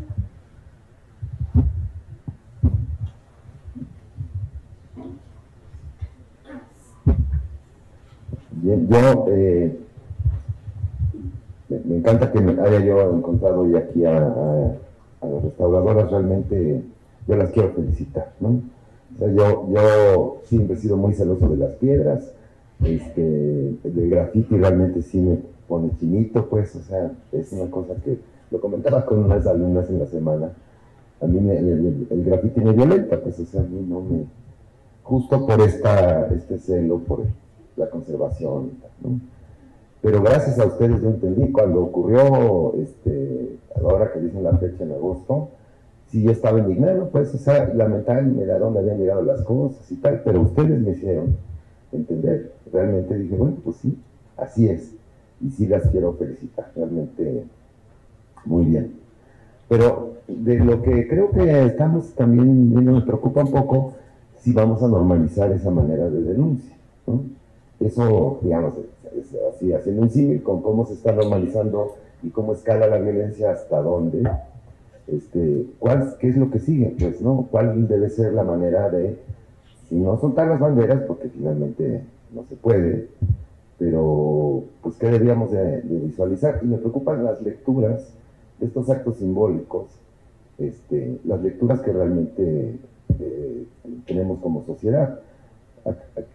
[8.52, 9.80] Bien, yo eh,
[11.70, 14.72] me, encanta que me haya yo encontrado hoy aquí a, a,
[15.22, 16.84] a las restauradoras realmente
[17.28, 18.62] yo las quiero felicitar, ¿no?
[19.16, 22.32] O sea, yo, yo siempre he sido muy celoso de las piedras,
[22.84, 28.18] este, el graffiti realmente sí me pone chinito, pues, o sea, es una cosa que
[28.52, 30.52] lo comentaba con unas alumnas en la semana,
[31.20, 34.26] a mí me, el, el, graffiti me violenta, pues, o sea, a mí no me,
[35.04, 37.24] justo por esta, este celo, por
[37.76, 38.72] la conservación,
[39.02, 39.20] ¿no?
[40.02, 44.56] Pero gracias a ustedes yo entendí, cuando ocurrió, este, a la hora que dicen la
[44.58, 45.50] fecha en agosto,
[46.10, 49.96] si yo estaba indignado, pues, o sea, lamentablemente de dónde habían llegado las cosas y
[49.98, 51.36] tal, pero ustedes me hicieron
[51.92, 52.54] entender.
[52.72, 53.98] Realmente dije, bueno, pues sí,
[54.38, 54.94] así es.
[55.42, 57.44] Y sí las quiero felicitar, realmente
[58.46, 58.94] muy bien.
[59.68, 63.94] Pero de lo que creo que estamos también viendo, me preocupa un poco
[64.40, 66.74] si vamos a normalizar esa manera de denuncia.
[67.80, 68.74] Eso, digamos,
[69.16, 73.52] es así, haciendo un símil con cómo se está normalizando y cómo escala la violencia
[73.52, 74.24] hasta dónde
[75.08, 76.96] este, ¿cuál, ¿qué es lo que sigue?
[77.00, 77.48] Pues, ¿no?
[77.50, 79.18] ¿Cuál debe ser la manera de,
[79.88, 82.04] si no soltar las banderas, porque finalmente
[82.34, 83.08] no se puede,
[83.80, 86.60] pero, pues, ¿qué deberíamos de, visualizar?
[86.62, 88.14] Y me preocupan las lecturas
[88.60, 89.86] de estos actos simbólicos,
[90.58, 92.80] este, las lecturas que realmente
[93.20, 93.66] eh,
[94.06, 95.20] tenemos como sociedad,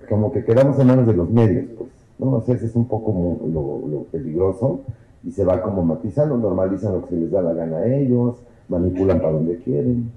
[0.08, 2.36] como que quedamos en manos de los medios, pues, ¿no?
[2.36, 4.80] O sea, ese es un poco lo, lo peligroso
[5.24, 8.36] y se va como matizando, normalizan lo que se les da la gana a ellos,
[8.72, 10.10] manipulan para donde quieren.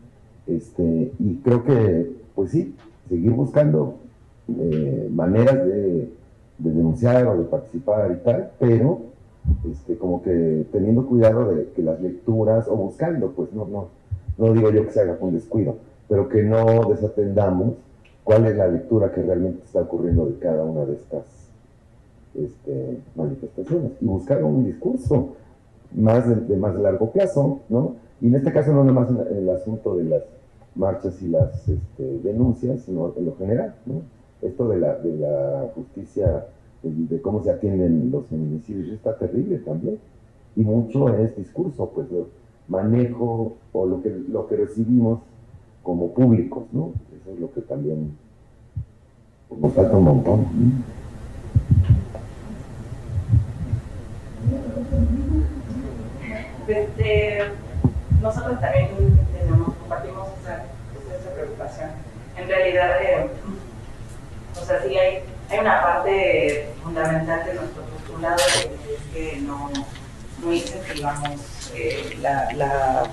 [0.47, 2.75] Este, y creo que, pues sí,
[3.09, 3.95] seguir buscando
[4.47, 6.09] eh, maneras de,
[6.57, 9.01] de, denunciar o de participar y tal, pero
[9.69, 13.87] este, como que teniendo cuidado de que las lecturas, o buscando, pues no, no,
[14.37, 15.77] no digo yo que se haga con descuido,
[16.07, 17.73] pero que no desatendamos
[18.23, 21.23] cuál es la lectura que realmente está ocurriendo de cada una de estas
[22.33, 25.35] este, manifestaciones y buscar un discurso
[25.93, 27.95] más de, más largo plazo, ¿no?
[28.25, 30.23] Y en este caso no nomás en el asunto de las
[30.73, 34.01] marchas y las este, denuncias, sino en lo general, ¿no?
[34.41, 36.47] Esto de la, de la justicia,
[36.81, 39.99] de, cómo se atienden los feminicidios, está terrible también.
[40.55, 42.07] Y mucho es discurso, pues
[42.67, 45.19] manejo o lo que, lo que recibimos
[45.83, 46.93] como públicos, ¿no?
[47.21, 48.17] Eso es lo que también
[49.49, 50.45] pues, nos falta un montón.
[56.67, 57.37] Este,
[58.25, 58.89] nosotros también
[59.37, 60.65] tenemos, compartimos esa,
[61.35, 61.91] preocupación.
[62.35, 63.29] En realidad, eh,
[64.59, 65.19] o sea, sí hay,
[65.49, 68.37] hay una parte fundamental de nuestro postulado
[68.83, 69.69] que es que no,
[70.43, 73.07] no incentivamos eh, la,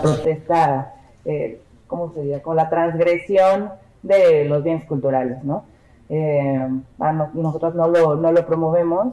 [0.00, 0.94] protesta,
[1.26, 2.42] eh, ¿cómo se diría?
[2.42, 3.72] Con la transgresión
[4.02, 5.64] de los bienes culturales, ¿no?
[6.08, 6.66] Eh,
[7.34, 9.12] nosotros no lo, no lo promovemos,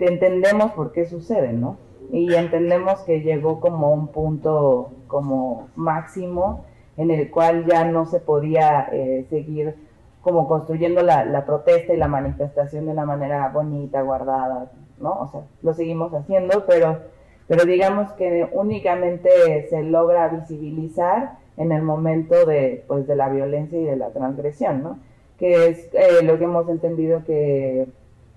[0.00, 1.76] entendemos por qué sucede, ¿no?
[2.10, 6.64] Y entendemos que llegó como un punto como máximo
[6.96, 9.74] en el cual ya no se podía eh, seguir
[10.20, 15.12] como construyendo la, protesta y la manifestación de una manera bonita, guardada, ¿no?
[15.20, 16.98] O sea, lo seguimos haciendo, pero,
[17.46, 23.78] pero digamos que únicamente se logra visibilizar en el momento de, pues, de la violencia
[23.78, 24.98] y de la transgresión, ¿no?
[25.38, 27.86] Que es eh, lo que hemos entendido que,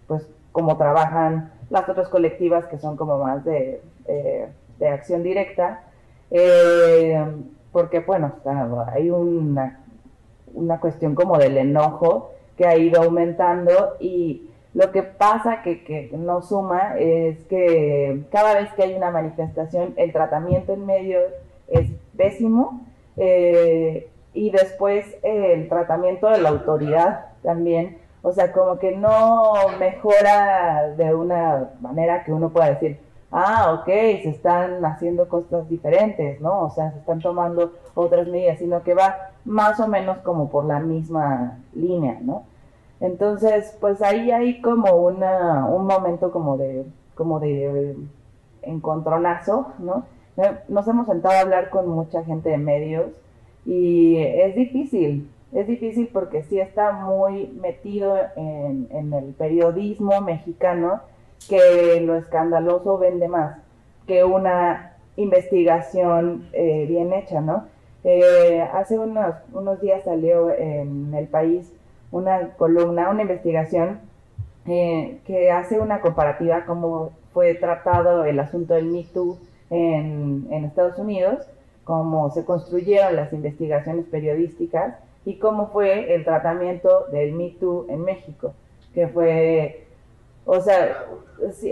[0.07, 4.47] pues, como trabajan las otras colectivas que son como más de, eh,
[4.78, 5.84] de acción directa,
[6.30, 7.26] eh,
[7.72, 8.34] porque, bueno,
[8.93, 9.80] hay una,
[10.53, 16.09] una cuestión como del enojo que ha ido aumentando y lo que pasa que, que
[16.13, 21.19] no suma es que cada vez que hay una manifestación, el tratamiento en medio
[21.67, 22.82] es pésimo
[23.15, 30.89] eh, y después el tratamiento de la autoridad también, o sea, como que no mejora
[30.95, 32.99] de una manera que uno pueda decir,
[33.32, 36.61] ah, ok, se están haciendo cosas diferentes, ¿no?
[36.65, 40.65] O sea, se están tomando otras medidas, sino que va más o menos como por
[40.65, 42.43] la misma línea, ¿no?
[42.99, 47.95] Entonces, pues ahí hay como una, un momento como de, como de
[48.61, 50.05] encontronazo, ¿no?
[50.69, 53.07] Nos hemos sentado a hablar con mucha gente de medios
[53.65, 61.01] y es difícil, es difícil porque sí está muy metido en, el periodismo mexicano
[61.49, 63.57] que lo escandaloso vende más
[64.07, 67.65] que una investigación eh, bien hecha, ¿no?
[68.03, 71.71] Eh, hace unos, unos días salió en el país
[72.11, 73.99] una columna, una investigación
[74.65, 79.37] que hace una comparativa cómo fue tratado el asunto del Me Too
[79.69, 81.47] en, Estados Unidos,
[81.83, 84.95] cómo se construyeron las investigaciones periodísticas
[85.26, 88.53] y cómo fue el tratamiento del Me Too en México,
[88.93, 89.86] que fue,
[90.45, 91.05] o sea,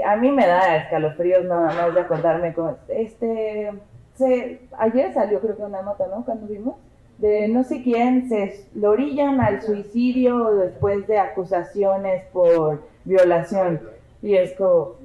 [0.05, 3.71] a mí me da escalofríos nada más de acordarme con este,
[4.15, 6.25] se, ayer salió creo que una nota, ¿no?
[6.25, 6.75] Cuando vimos,
[7.17, 13.81] de no sé quién, se lo orillan al suicidio después de acusaciones por violación.
[14.21, 14.95] Y es como,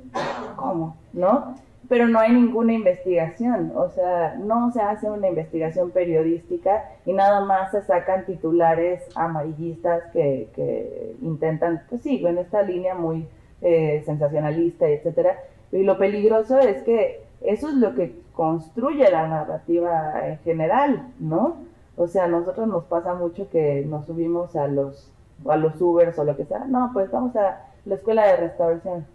[0.56, 0.96] ¿cómo?
[1.12, 1.56] ¿No?
[1.88, 7.44] Pero no hay ninguna investigación, o sea, no se hace una investigación periodística y nada
[7.44, 13.26] más se sacan titulares amarillistas que, que intentan, pues sí, en esta línea muy
[13.62, 15.38] eh, sensacionalista, etcétera.
[15.72, 21.56] Y lo peligroso es que eso es lo que construye la narrativa en general, ¿no?
[21.96, 25.10] O sea, a nosotros nos pasa mucho que nos subimos a los,
[25.46, 29.06] a los Ubers o lo que sea, no, pues vamos a la escuela de restauración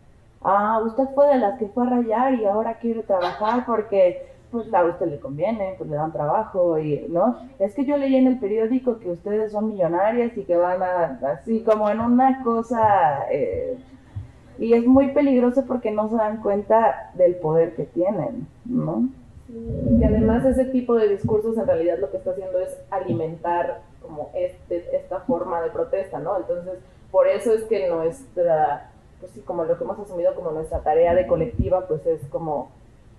[0.42, 4.74] ah, usted fue de las que fue a rayar y ahora quiere trabajar porque pues
[4.74, 7.38] a usted le conviene, pues le dan trabajo y, ¿no?
[7.60, 11.20] Es que yo leí en el periódico que ustedes son millonarias y que van a,
[11.34, 13.78] así como en una cosa, eh,
[14.58, 19.10] y es muy peligroso porque no se dan cuenta del poder que tienen, ¿no?
[20.00, 24.30] Y además ese tipo de discursos en realidad lo que está haciendo es alimentar como
[24.36, 26.38] este, esta forma de protesta, ¿no?
[26.38, 26.74] Entonces,
[27.12, 28.89] por eso es que nuestra
[29.20, 32.70] pues sí, como lo que hemos asumido como nuestra tarea de colectiva, pues es como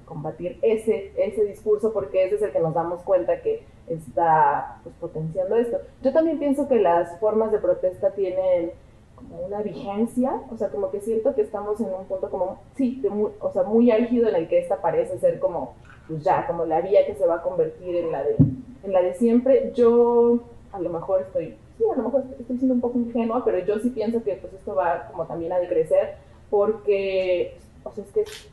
[0.04, 4.94] combatir ese, ese discurso porque ese es el que nos damos cuenta que está pues,
[4.96, 5.78] potenciando esto.
[6.02, 8.72] Yo también pienso que las formas de protesta tienen
[9.14, 13.02] como una vigencia, o sea, como que siento que estamos en un punto como, sí,
[13.08, 15.74] muy, o sea, muy álgido en el que esta parece ser como,
[16.08, 18.36] pues ya, como la vía que se va a convertir en la de,
[18.82, 19.72] en la de siempre.
[19.74, 20.40] Yo
[20.72, 23.78] a lo mejor estoy sí, a lo mejor estoy siendo un poco ingenua, pero yo
[23.78, 26.16] sí pienso que pues esto va como también a decrecer
[26.50, 28.50] porque o sea, es que es,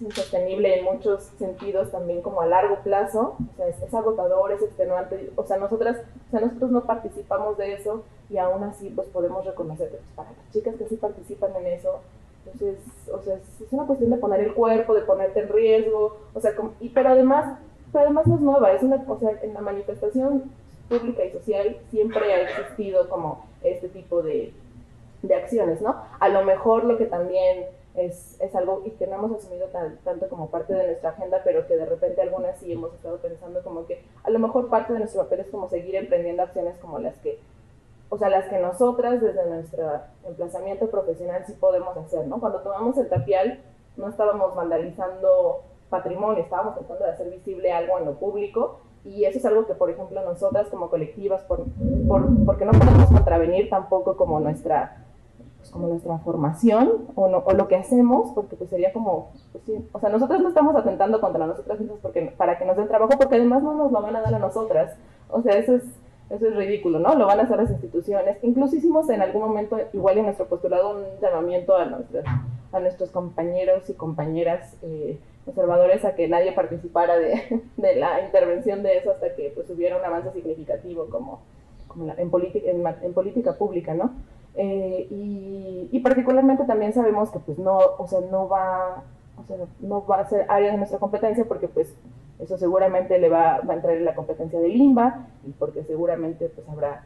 [0.00, 5.30] insostenible en muchos sentidos también como a largo plazo, o sea, es, agotador, es extenuante,
[5.36, 5.98] o sea, nosotras,
[6.28, 10.08] o sea, nosotros no participamos de eso y aún así pues podemos reconocer que pues,
[10.16, 12.00] para las chicas que sí participan en eso,
[12.44, 12.78] entonces,
[13.12, 16.52] o sea, es, una cuestión de poner el cuerpo, de ponerte en riesgo, o sea,
[16.80, 17.58] y, pero además,
[17.92, 20.50] pero además no es nueva, es una, o sea, en la manifestación
[20.88, 24.52] pública y social siempre ha existido como este tipo de,
[25.22, 25.96] de acciones, ¿no?
[26.20, 29.68] A lo mejor lo que también es, es algo que no hemos asumido
[30.04, 33.62] tanto como parte de nuestra agenda, pero que de repente algunas sí hemos estado pensando
[33.62, 36.98] como que a lo mejor parte de nuestro papel es como seguir emprendiendo acciones como
[36.98, 37.38] las que,
[38.08, 42.40] o sea, las que nosotras desde nuestro emplazamiento profesional sí podemos hacer, ¿no?
[42.40, 43.60] Cuando tomamos el tapial
[43.96, 49.38] no estábamos vandalizando patrimonio, estábamos tratando de hacer visible algo en lo público y eso
[49.38, 51.64] es algo que, por ejemplo, nosotras como colectivas, por,
[52.08, 55.04] por, porque no podemos contravenir tampoco como nuestra
[55.64, 59.88] pues, como nuestra formación o, o, lo que hacemos, porque pues sería como, pues, sí,
[59.92, 63.12] o sea, nosotros no estamos atentando contra nosotras mismas porque, para que nos den trabajo,
[63.18, 64.94] porque además no nos lo van a dar a nosotras.
[65.30, 65.84] O sea, eso es,
[66.28, 67.14] eso es ridículo, ¿no?
[67.14, 68.36] Lo van a hacer las instituciones.
[68.42, 72.26] Incluso hicimos en algún momento, igual en nuestro postulado, un llamamiento a, nuestras,
[72.70, 77.62] a nuestros compañeros y compañeras eh, conservadores a que nadie participara de,
[77.96, 81.40] la intervención de eso hasta que pues hubiera un avance significativo como,
[81.88, 84.12] como en, en, en política pública, ¿no?
[84.56, 89.02] Eh, y, y, particularmente también sabemos que pues no, o sea, no va,
[89.36, 91.92] o sea, no va a ser área de nuestra competencia porque pues
[92.38, 96.68] eso seguramente le va, a entrar en la competencia de Limba y porque seguramente pues
[96.68, 97.04] habrá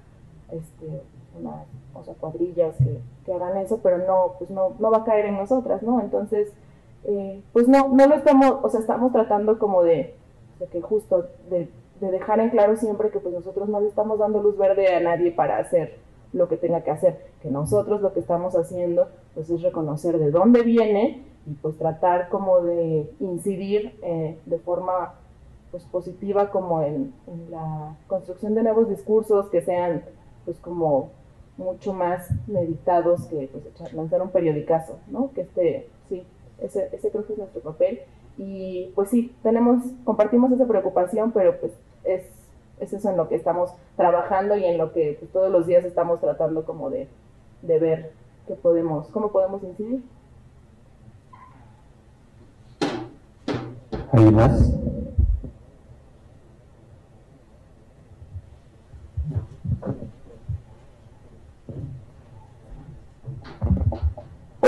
[0.53, 1.03] este,
[1.41, 1.65] una,
[1.95, 5.27] o sea, cuadrillas que, que, hagan eso, pero no, pues no, no va a caer
[5.27, 6.03] en nosotras, ¿no?
[6.03, 6.53] Entonces,
[7.11, 10.15] eh, pues no, no lo estamos, o sea, estamos tratando como de,
[10.61, 11.67] de que justo de,
[12.01, 15.01] de, dejar en claro siempre que pues nosotros no le estamos dando luz verde a
[15.01, 15.97] nadie para hacer
[16.35, 20.31] lo que tenga que hacer, que nosotros lo que estamos haciendo pues es reconocer de
[20.31, 25.15] dónde viene y pues tratar como de incidir eh, de forma
[25.71, 27.15] pues positiva como en,
[27.51, 30.03] la construcción de nuevos discursos que sean
[30.45, 31.09] pues como
[31.57, 35.31] mucho más meditados que pues lanzar un periodicazo, ¿no?
[35.33, 35.89] Que este,
[36.61, 38.01] ese, ese creo que es nuestro papel
[38.37, 41.73] y pues sí, tenemos, compartimos esa preocupación, pero pues
[42.05, 42.23] es
[42.81, 45.85] es eso en lo que estamos trabajando y en lo que pues, todos los días
[45.85, 47.09] estamos tratando como de,
[47.63, 48.13] de ver
[48.47, 50.03] qué podemos, cómo podemos incidir.
[54.13, 54.73] ¿Hay más?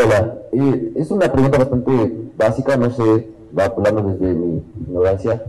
[0.03, 3.29] Hola, eh, es una pregunta bastante básica, no sé,
[3.59, 5.43] va hablando desde mi ignorancia.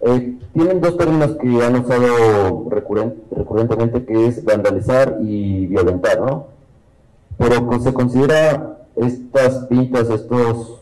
[0.00, 6.46] Eh, tienen dos términos que han usado recurrentemente, que es vandalizar y violentar, ¿no?
[7.36, 10.80] Pero ¿se considera estas pintas, estos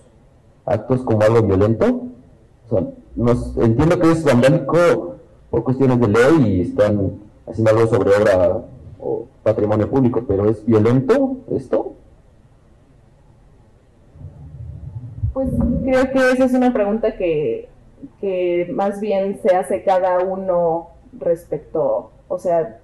[0.65, 2.03] actos como algo violento?
[2.67, 5.17] O sea, nos, entiendo que es vandálico
[5.51, 8.63] por cuestiones de ley y están haciendo algo sobre obra
[9.01, 11.95] o patrimonio público, pero ¿es violento esto?
[15.33, 15.51] Pues
[15.85, 17.69] creo que esa es una pregunta que
[18.73, 22.81] más bien se hace cada uno respecto, o sea,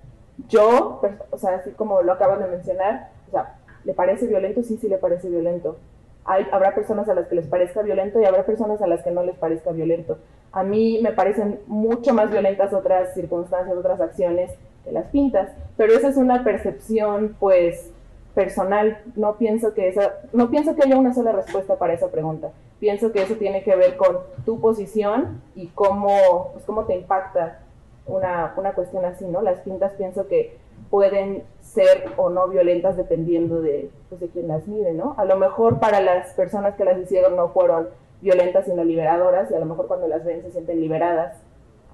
[0.49, 4.63] yo, o sea, así como lo acaban de mencionar, o sea, ¿le parece violento?
[4.63, 5.77] Sí, sí le parece violento.
[6.25, 9.11] Hay, habrá personas a las que les parezca violento y habrá personas a las que
[9.11, 10.19] no les parezca violento.
[10.53, 14.51] A mí me parecen mucho más violentas otras circunstancias, otras acciones
[14.85, 17.91] que las pintas, pero esa es una percepción, pues,
[18.35, 19.03] personal.
[19.17, 22.51] No pienso que esa, no pienso que haya una sola respuesta para esa pregunta
[22.85, 27.61] pienso que eso tiene que ver con tu posición y cómo, pues, cómo te impacta
[28.07, 29.41] una, una cuestión así, ¿no?
[29.41, 30.59] Las pintas pienso que
[30.91, 35.15] pueden ser o no violentas dependiendo de, pues, de quién las mide, ¿no?
[35.17, 37.89] A lo mejor para las personas que las hicieron no fueron
[38.21, 41.43] violentas sino liberadoras y a lo mejor cuando las ven se sienten liberadas.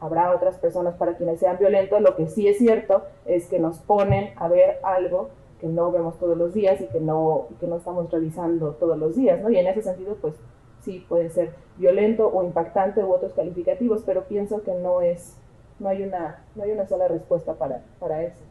[0.00, 2.00] Habrá otras personas para quienes sean violentos.
[2.00, 5.28] Lo que sí es cierto es que nos ponen a ver algo
[5.60, 9.14] que no vemos todos los días y que no, que no estamos revisando todos los
[9.14, 9.50] días, ¿no?
[9.50, 10.34] Y en ese sentido, pues
[10.80, 15.36] sí puede ser violento o impactante u otros calificativos, pero pienso que no es,
[15.78, 18.42] no hay una, no hay una sola respuesta para, para eso.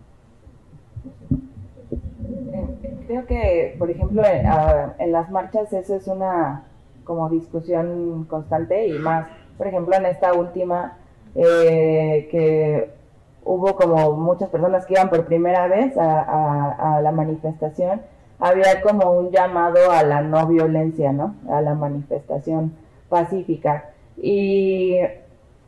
[3.07, 6.65] Creo que, por ejemplo, en, las marchas eso es una
[7.03, 9.27] como discusión constante y más,
[9.57, 10.97] por ejemplo, en esta última
[11.33, 12.98] eh, que
[13.49, 18.01] hubo como muchas personas que iban por primera vez a, la manifestación
[18.37, 21.35] había como un llamado a la no violencia, ¿no?
[21.49, 22.73] A la manifestación
[23.09, 23.89] pacífica.
[24.15, 24.97] Y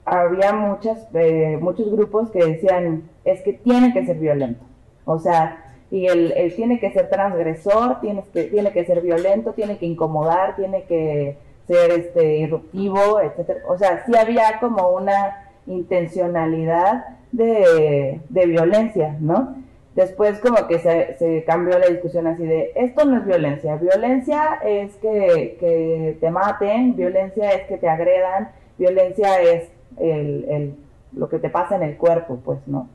[0.06, 4.64] había muchas, eh, muchos grupos que decían, es que tiene que ser violento.
[5.06, 5.58] O sea,
[5.90, 10.56] Y él, tiene que ser transgresor, tiene que, tiene que ser violento, tiene que incomodar,
[10.56, 11.38] tiene que
[11.68, 13.58] ser este, irruptivo, etc.
[13.68, 19.56] O sea, sí había como una intencionalidad de, de violencia, ¿no?
[19.95, 24.60] Después como que se, se, cambió la discusión así de, esto no es violencia, violencia
[24.66, 30.76] es que, que te maten, violencia es que te agredan, violencia es el, el,
[31.14, 32.88] lo que te pasa en el cuerpo, pues, ¿no?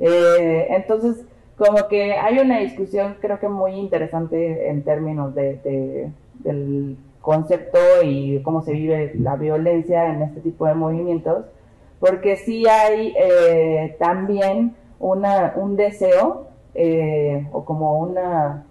[0.00, 1.24] Eh, entonces,
[1.56, 6.10] como que hay una discusión creo que muy interesante en términos de,
[6.42, 11.44] del concepto y cómo se vive la violencia en este tipo de movimientos,
[12.00, 18.64] porque sí hay eh, también una, un deseo eh, o como una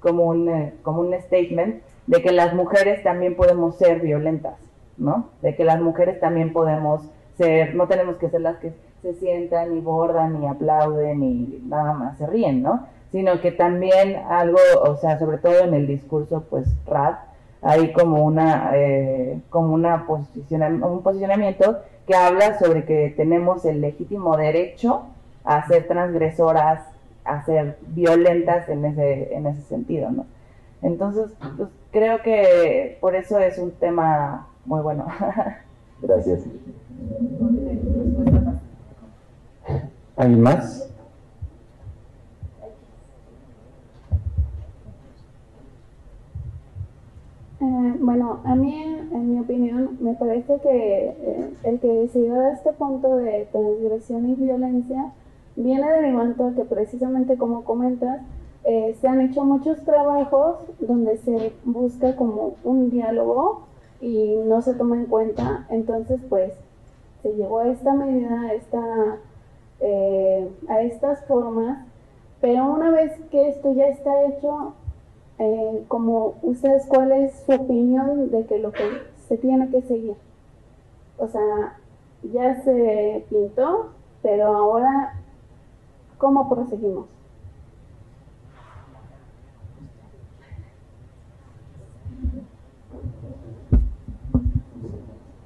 [0.00, 4.56] como un, como un statement de que las mujeres también podemos ser violentas,
[4.96, 5.28] ¿no?
[5.40, 7.02] De que las mujeres también podemos
[7.36, 8.72] ser, no tenemos que ser las que
[9.02, 12.86] se sientan y bordan y aplauden y nada más se ríen, ¿no?
[13.12, 17.14] Sino que también algo, o sea, sobre todo en el discurso, pues, RAD,
[17.62, 24.36] hay como una, eh, como una un posicionamiento que habla sobre que tenemos el legítimo
[24.36, 25.04] derecho
[25.44, 26.82] a ser transgresoras,
[27.24, 30.26] a ser violentas en ese, en ese sentido, ¿no?
[30.82, 35.06] Entonces, pues, creo que por eso es un tema muy bueno.
[36.02, 36.40] Gracias.
[40.16, 40.91] ¿Alguien más?
[47.62, 48.82] Eh, bueno, a mí,
[49.12, 54.34] en mi opinión, me parece que eh, el que decidió este punto de transgresión y
[54.34, 55.12] violencia
[55.54, 58.20] viene derivando de que precisamente como comentas,
[58.64, 63.62] eh, se han hecho muchos trabajos donde se busca como un diálogo
[64.00, 66.52] y no se toma en cuenta, entonces pues
[67.22, 69.18] se llegó a esta medida, a esta
[69.80, 71.78] eh, a estas formas,
[72.40, 74.74] pero una vez que esto ya está hecho,
[75.38, 78.84] eh, como ustedes, ¿cuál es su opinión de que lo que
[79.28, 80.14] se tiene que seguir?
[81.18, 81.78] O sea,
[82.32, 83.90] ya se pintó,
[84.22, 85.14] pero ahora,
[86.18, 87.06] ¿cómo proseguimos?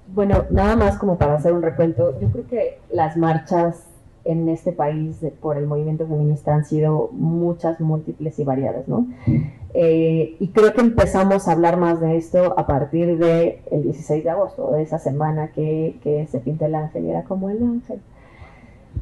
[0.08, 3.84] Bueno, nada más como para hacer un recuento, yo creo que las marchas
[4.24, 9.06] en este país por el movimiento feminista han sido muchas, múltiples y variadas, ¿no?
[9.78, 14.24] Eh, y creo que empezamos a hablar más de esto a partir del el 16
[14.24, 17.62] de agosto, de esa semana que, que se pinta el ángel y era como el
[17.62, 18.00] ángel.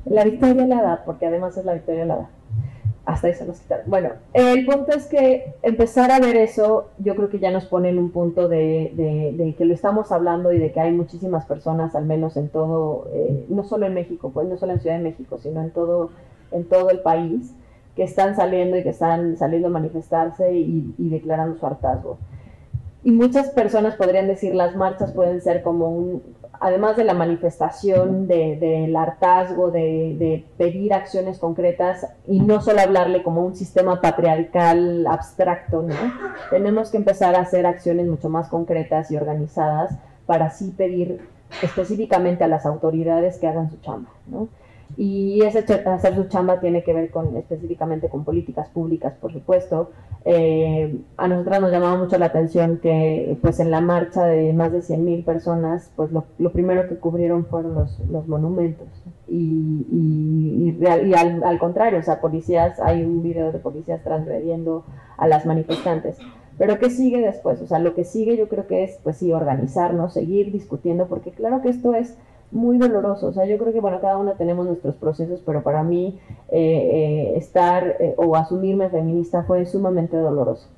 [0.04, 2.30] La victoria la da, porque además es la victoria la da
[3.06, 3.84] hasta ahí se nos quitaron.
[3.88, 7.90] Bueno, el punto es que empezar a ver eso, yo creo que ya nos pone
[7.90, 8.92] en un punto de,
[9.36, 13.08] de, que lo estamos hablando y de que hay muchísimas personas, al menos en todo,
[13.12, 16.10] eh, no solo en México, pues no solo en Ciudad de México, sino en todo,
[16.50, 17.54] en todo el país,
[17.96, 22.18] que están saliendo y que están saliendo a manifestarse y, declarando su hartazgo.
[23.04, 26.22] Y muchas personas podrían decir las marchas pueden ser como un,
[26.58, 33.44] además de la manifestación del hartazgo, de, pedir acciones concretas y no solo hablarle como
[33.44, 35.94] un sistema patriarcal abstracto, ¿no?
[36.50, 39.94] Tenemos que empezar a hacer acciones mucho más concretas y organizadas
[40.26, 41.20] para así pedir
[41.62, 44.48] específicamente a las autoridades que hagan su chamba, ¿no?
[44.96, 49.90] Y ese hacer su chamba tiene que ver con específicamente con políticas públicas, por supuesto.
[50.24, 54.72] Eh, a nosotras nos llamaba mucho la atención que pues en la marcha de más
[54.72, 58.86] de 100.000 personas, pues lo, primero que cubrieron fueron los, los monumentos.
[59.26, 64.84] Y, y, y, al, al, contrario, o sea, policías, hay un video de policías transgrediendo
[65.16, 66.18] a las manifestantes.
[66.56, 67.60] Pero ¿qué sigue después?
[67.60, 71.32] O sea, lo que sigue yo creo que es, pues sí, organizarnos, seguir discutiendo, porque
[71.32, 72.16] claro que esto es
[72.54, 73.26] muy doloroso.
[73.26, 76.18] O sea, yo creo que, bueno, cada uno tenemos nuestros procesos, pero para mí
[76.50, 80.68] eh, eh, estar eh, o asumirme feminista fue sumamente doloroso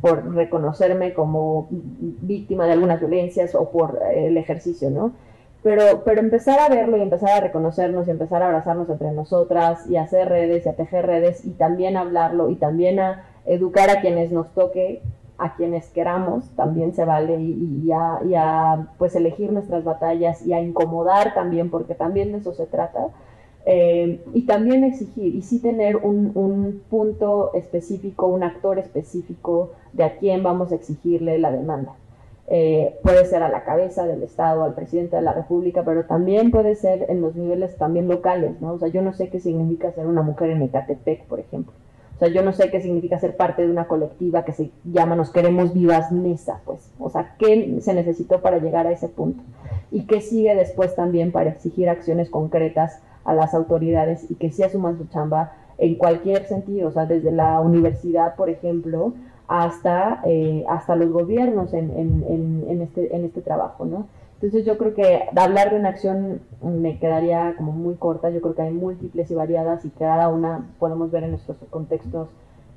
[0.00, 5.12] por reconocerme como víctima de algunas violencias o por el ejercicio, ¿no?
[5.62, 9.88] Pero, pero empezar a verlo y empezar a reconocernos y empezar a abrazarnos entre nosotras
[9.88, 14.02] y hacer redes y a tejer redes y también hablarlo y también a educar a
[14.02, 15.00] quienes nos toque
[15.38, 21.34] a quienes queramos, también se vale, y, a, pues elegir nuestras batallas y a incomodar
[21.34, 23.08] también, porque también de eso se trata,
[23.66, 30.04] eh, y también exigir, y sí tener un, un, punto específico, un actor específico de
[30.04, 31.94] a quién vamos a exigirle la demanda.
[32.46, 36.50] Eh, puede ser a la cabeza del Estado, al presidente de la República, pero también
[36.50, 38.74] puede ser en los niveles también locales, ¿no?
[38.74, 41.72] O sea, yo no sé qué significa ser una mujer en Ecatepec, por ejemplo
[42.14, 45.16] o sea, yo no sé qué significa ser parte de una colectiva que se llama
[45.16, 46.90] Nos Queremos Vivas Mesa, pues.
[46.98, 49.42] O sea, ¿qué se necesitó para llegar a ese punto?
[49.90, 54.62] ¿Y qué sigue después también para exigir acciones concretas a las autoridades y que sí
[54.62, 59.12] asuman su chamba en cualquier sentido, o sea, desde la universidad, por ejemplo,
[59.48, 64.06] hasta, eh, hasta los gobiernos en, en, en, este, en este trabajo, ¿no?
[64.44, 68.54] Entonces yo creo que hablar de una acción me quedaría como muy corta, yo creo
[68.54, 72.28] que hay múltiples y variadas y cada una podemos ver en nuestros contextos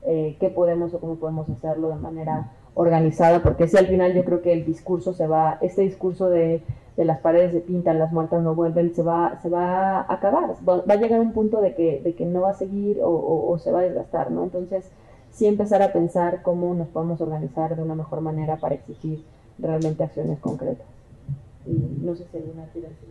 [0.06, 4.23] eh, qué podemos o cómo podemos hacerlo de manera organizada, porque si al final yo
[4.23, 6.64] creo que el discurso se va, este discurso de,
[6.95, 10.52] de las paredes se pintan, las muertas no vuelven, se va, se va a acabar,
[10.65, 13.57] va, a llegar un punto de que, de que no va a seguir o, o,
[13.60, 14.44] se va a desgastar, ¿no?
[14.44, 14.89] Entonces
[15.31, 19.26] sí empezar a pensar cómo nos podemos organizar de una mejor manera para exigir
[19.60, 20.97] realmente acciones concretas.
[21.68, 23.10] Y no sé si alguna quiere decir.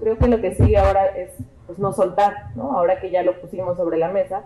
[0.00, 1.30] Creo que lo que sigue ahora es
[1.66, 2.76] pues no soltar, ¿no?
[2.76, 4.44] Ahora que ya lo pusimos sobre la mesa,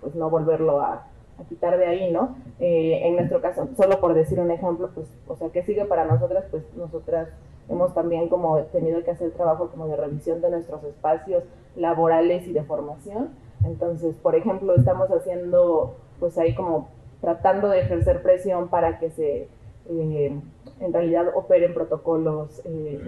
[0.00, 1.06] pues no volverlo a,
[1.48, 2.36] quitar de ahí, ¿no?
[2.58, 6.04] Eh, en nuestro caso, solo por decir un ejemplo, pues, o sea, ¿qué sigue para
[6.04, 6.44] nosotras?
[6.50, 7.28] Pues nosotras
[7.70, 11.44] hemos también como tenido que hacer trabajo como de revisión de nuestros espacios
[11.76, 13.30] laborales y de formación.
[13.64, 16.88] Entonces, por ejemplo, estamos haciendo, pues ahí como
[17.20, 19.48] tratando de ejercer presión para que se,
[19.88, 20.40] eh,
[20.80, 23.00] en realidad, operen protocolos eh,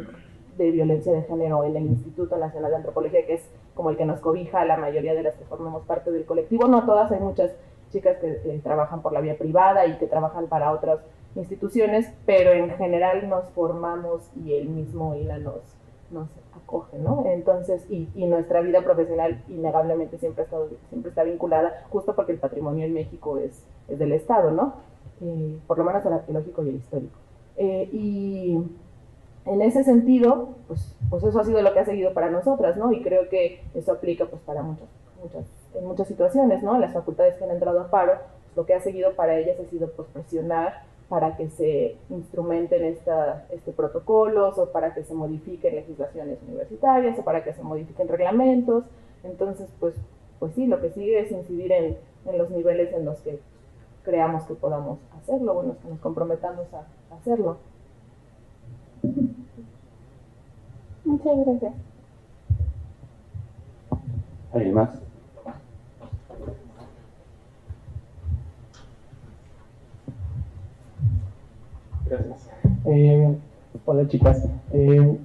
[0.57, 4.05] de violencia de género en el Instituto Nacional de Antropología, que es como el que
[4.05, 6.69] nos cobija a la mayoría de las que formamos parte del colectivo.
[6.69, 7.53] No todas, hay muchas
[7.91, 11.01] chicas que trabajan por la vía privada y que trabajan para otras
[11.35, 15.61] instituciones, pero en general nos formamos y el mismo ILA nos,
[16.13, 17.25] nos acoge, ¿no?
[17.27, 22.33] Entonces, y, y, nuestra vida profesional innegablemente siempre, ha estado, siempre está vinculada, justo porque
[22.33, 24.75] el patrimonio en México es, es del Estado, ¿no?
[25.21, 27.19] Eh, por lo menos el arqueológico y el histórico.
[27.57, 28.59] Eh, y
[29.45, 32.93] en ese sentido, pues, pues eso ha sido lo que ha seguido para nosotras, ¿no?
[32.93, 34.89] Y creo que eso aplica pues para muchas,
[35.23, 35.45] muchas,
[35.75, 36.79] en muchas situaciones, ¿no?
[36.79, 39.69] Las facultades que han entrado a paro, pues, lo que ha seguido para ellas ha
[39.71, 45.75] sido pues presionar para que se instrumenten esta, este protocolos o para que se modifiquen
[45.75, 48.85] legislaciones universitarias o para que se modifiquen reglamentos.
[49.23, 49.95] Entonces, pues,
[50.39, 53.39] pues sí, lo que sigue es incidir en, en los niveles en los que
[54.05, 57.59] creamos que podamos hacerlo, bueno, que nos comprometamos a hacerlo.
[61.05, 61.75] Muchas gracias.
[64.55, 65.12] ¿Alguien más?
[72.13, 72.51] Gracias.
[72.85, 73.35] Eh,
[73.87, 74.47] hola chicas.
[74.75, 75.17] Eh,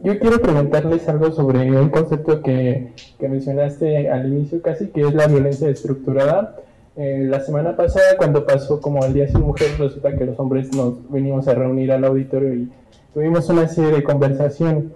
[0.00, 5.14] yo quiero preguntarles algo sobre un concepto que, que, mencionaste al inicio casi, que es
[5.14, 6.54] la violencia estructurada.
[6.96, 10.72] Eh, la semana pasada, cuando pasó como el Día Sin Mujer, resulta que los hombres
[10.76, 12.70] nos venimos a reunir al auditorio y
[13.12, 14.92] tuvimos una serie de conversación.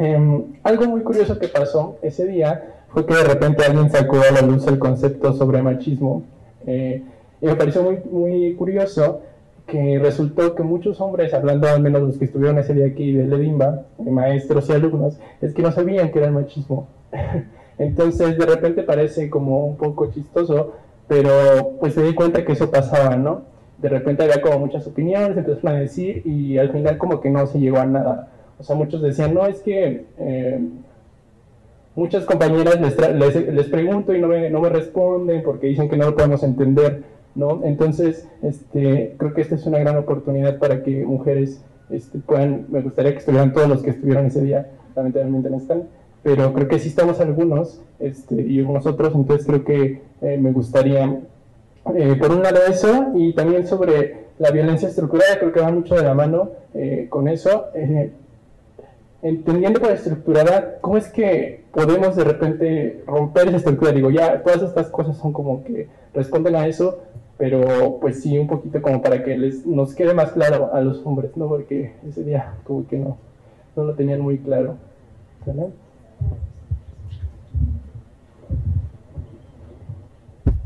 [0.00, 4.32] Em, algo muy curioso que pasó ese día fue que de repente alguien sacó a
[4.32, 6.24] la luz el concepto sobre machismo.
[6.66, 7.04] Eh,
[7.40, 9.20] y me pareció muy, muy curioso
[9.66, 13.26] que resultó que muchos hombres, hablando al menos los que estuvieron ese día aquí de
[13.26, 16.88] Ledimba, maestros y alumnos, es que no sabían que era el machismo.
[17.78, 20.74] Entonces de repente parece como un poco chistoso,
[21.08, 23.54] pero pues se di cuenta que eso pasaba, ¿no?
[23.78, 27.46] de repente había como muchas opiniones, empezaron a decir y al final como que no
[27.46, 28.28] se llegó a nada.
[28.58, 30.60] O sea, muchos decían, no, es que eh,
[31.94, 36.06] muchas compañeras les, les, pregunto y no me, no me responden porque dicen que no
[36.06, 37.02] lo podemos entender,
[37.34, 37.62] ¿no?
[37.64, 42.80] Entonces, este, creo que esta es una gran oportunidad para que mujeres este, puedan, me
[42.80, 45.84] gustaría que estuvieran todos los que estuvieron ese día, lamentablemente no están,
[46.22, 51.20] pero creo que sí estamos algunos este, y nosotros, entonces creo que eh, me gustaría
[51.94, 55.94] eh, por un lado eso, y también sobre la violencia estructurada, creo que va mucho
[55.94, 57.66] de la mano eh, con eso.
[59.22, 63.92] Entendiendo por estructurada, ¿cómo es que podemos de repente romper esa estructura?
[63.92, 66.98] Digo, ya todas estas cosas son como que responden a eso,
[67.36, 71.04] pero pues sí, un poquito como para que les, nos quede más claro a los
[71.04, 71.48] hombres, ¿no?
[71.48, 73.16] Porque ese día como que no,
[73.76, 74.76] no lo tenían muy claro.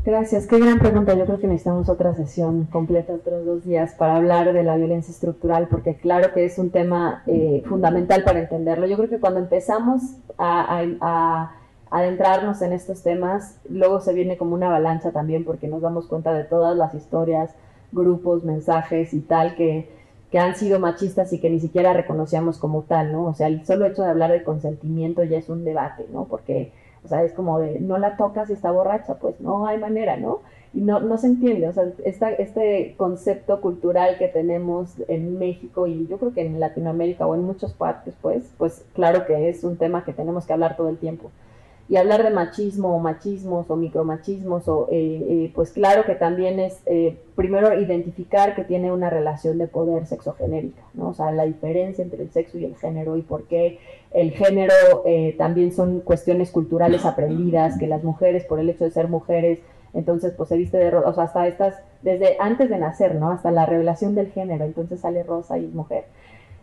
[0.05, 1.13] Gracias, qué gran pregunta.
[1.13, 5.11] Yo creo que necesitamos otra sesión completa, otros dos días, para hablar de la violencia
[5.11, 8.87] estructural, porque claro que es un tema eh, fundamental para entenderlo.
[8.87, 10.01] Yo creo que cuando empezamos
[10.37, 11.51] a,
[11.91, 16.33] adentrarnos en estos temas, luego se viene como una avalancha también, porque nos damos cuenta
[16.33, 17.55] de todas las historias,
[17.91, 19.89] grupos, mensajes y tal que,
[20.31, 23.25] que han sido machistas y que ni siquiera reconocíamos como tal, ¿no?
[23.25, 26.25] O sea, el solo hecho de hablar de consentimiento ya es un debate, ¿no?
[26.25, 26.71] Porque
[27.03, 30.17] o sea, es como de, no la tocas y está borracha, pues no hay manera,
[30.17, 30.41] ¿no?
[30.73, 35.87] Y no, no se entiende, o sea, esta, este concepto cultural que tenemos en México
[35.87, 39.63] y yo creo que en Latinoamérica o en muchas partes, pues, pues claro que es
[39.63, 41.31] un tema que tenemos que hablar todo el tiempo.
[41.89, 46.59] Y hablar de machismo o machismos o micromachismos, o, eh, eh, pues claro que también
[46.59, 51.09] es eh, primero identificar que tiene una relación de poder sexogenérica, ¿no?
[51.09, 53.79] o sea, la diferencia entre el sexo y el género y por qué
[54.11, 54.73] el género
[55.37, 59.59] también son cuestiones culturales aprendidas, que las mujeres por el hecho de ser mujeres,
[59.93, 63.31] entonces pues se viste de rosa, o sea, hasta estas, desde antes de nacer, ¿no?
[63.31, 66.05] Hasta la revelación del género, entonces sale rosa y mujer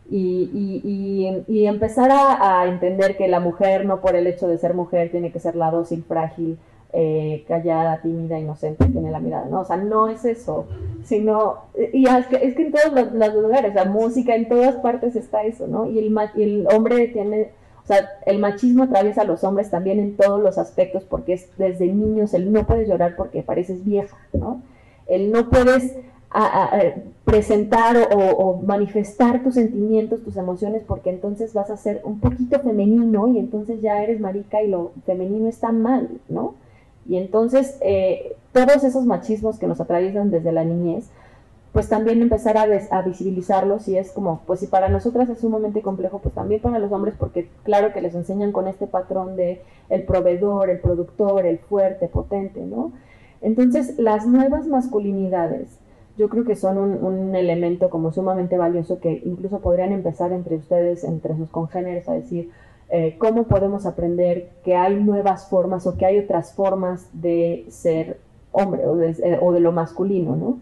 [0.09, 5.11] y, y, empezar a, entender que la mujer, no por el hecho de ser mujer,
[5.11, 6.59] tiene que ser la dócil, frágil,
[6.93, 9.61] eh, callada, tímida, inocente, tiene la mirada, ¿no?
[9.61, 10.67] O sea, no es eso,
[11.05, 15.17] sino, y es que, es que en todos los, lugares, la música, en todas partes
[15.17, 15.91] está eso, ¿no?
[15.91, 17.51] Y el, el hombre tiene,
[17.83, 21.49] o sea, el machismo atraviesa a los hombres también en todos los aspectos, porque es
[21.59, 24.63] desde niños, el no puedes llorar porque pareces vieja, ¿no?
[25.07, 25.97] El no puedes
[27.25, 33.29] presentar o, manifestar tus sentimientos, tus emociones, porque entonces vas a ser un poquito femenino
[33.29, 36.55] y entonces ya eres marica y lo femenino está mal, ¿no?
[37.09, 41.09] Y entonces eh, todos esos machismos que nos atraviesan desde la niñez,
[41.73, 45.83] pues también empezar a, a, visibilizarlos y es como, pues si para nosotras es sumamente
[45.83, 49.61] complejo, pues también para los hombres, porque claro que les enseñan con este patrón de
[49.91, 52.93] el proveedor, el productor, el fuerte, potente, ¿no?
[53.43, 55.79] Entonces las nuevas masculinidades,
[56.17, 61.05] yo creo que son un, elemento como sumamente valioso que incluso podrían empezar entre ustedes,
[61.05, 62.51] entre sus congéneres, a decir
[62.89, 68.19] eh, cómo podemos aprender que hay nuevas formas o que hay otras formas de ser
[68.53, 70.59] hombre o de, eh, lo masculino, ¿no?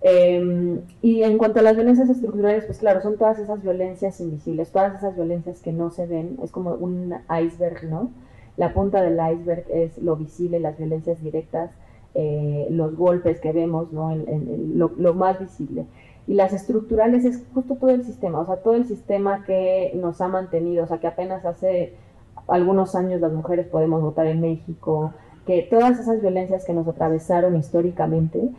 [0.00, 4.70] Em, y en cuanto a las violencias estructurales, pues claro, son todas esas violencias invisibles,
[4.70, 8.10] todas esas violencias que no se ven, es como un iceberg, ¿no?
[8.56, 11.70] La punta del iceberg es lo visible, las violencias directas,
[12.14, 14.12] eh, los golpes que vemos, ¿no?
[14.12, 15.86] En, lo, más visible.
[16.26, 20.20] Y las estructurales es justo todo el sistema, o sea, todo el sistema que nos
[20.20, 21.94] ha mantenido, o sea, que apenas hace
[22.48, 25.12] algunos años las mujeres podemos votar en México,
[25.46, 28.50] que todas esas violencias que nos atravesaron históricamente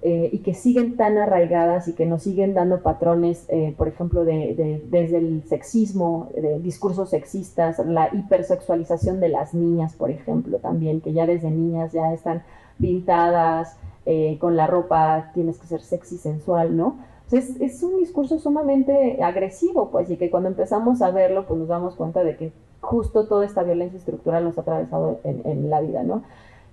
[0.00, 4.24] eh, y que siguen tan arraigadas y que nos siguen dando patrones, eh, por ejemplo,
[4.24, 11.00] de, desde el sexismo, de discursos sexistas, la hipersexualización de las niñas, por ejemplo, también,
[11.00, 12.44] que ya desde niñas ya están
[12.80, 13.76] pintadas,
[14.06, 16.96] eh, con la ropa tienes que ser sexy, sensual, ¿no?
[17.36, 21.68] es, es, un discurso sumamente agresivo, pues, y que cuando empezamos a verlo, pues nos
[21.68, 26.02] damos cuenta de que justo toda esta violencia estructural nos ha atravesado en, la vida,
[26.02, 26.22] ¿no?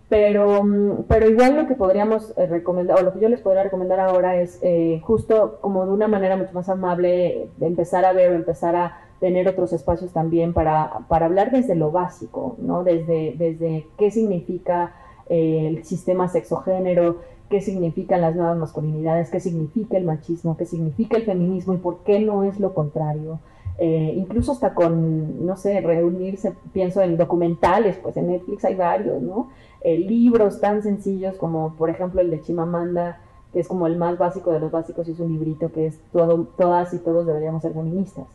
[0.07, 3.63] Pero, mm, pero igual lo que podríamos eh, recomendar, o lo que yo les podría
[3.63, 8.31] recomendar ahora es eh, justo como de una manera mucho más amable, empezar a ver
[8.31, 12.83] o empezar a tener otros espacios también para, para hablar desde lo básico, ¿no?
[12.83, 14.93] Desde, desde qué significa
[15.29, 17.17] el sistema sexogénero,
[17.49, 21.99] qué significan las nuevas masculinidades, qué significa el machismo, qué significa el feminismo y por
[21.99, 23.39] qué no es lo contrario.
[23.77, 29.21] Eh, incluso hasta con, no sé, reunirse, pienso en documentales, pues en Netflix hay varios,
[29.21, 29.49] ¿no?
[29.81, 33.19] Eh, libros tan sencillos como, por ejemplo, el de Chimamanda,
[33.51, 35.99] que es como el más básico de los básicos y es un librito que es
[36.11, 38.25] todas y todos deberíamos ser feministas.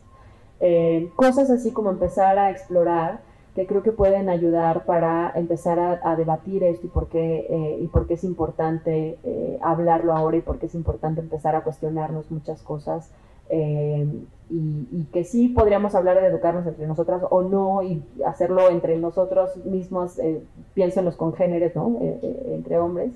[0.59, 3.21] Eh, cosas así como empezar a explorar
[3.55, 7.87] que creo que pueden ayudar para empezar a, debatir esto y por qué, eh, y
[7.87, 12.31] por qué es importante eh, hablarlo ahora y por qué es importante empezar a cuestionarnos
[12.31, 13.11] muchas cosas
[13.49, 14.07] eh,
[14.49, 19.49] y, que sí podríamos hablar de educarnos entre nosotras o no y hacerlo entre nosotros
[19.65, 20.19] mismos,
[20.73, 21.97] pienso en los congéneres, ¿no?
[22.01, 23.11] entre hombres.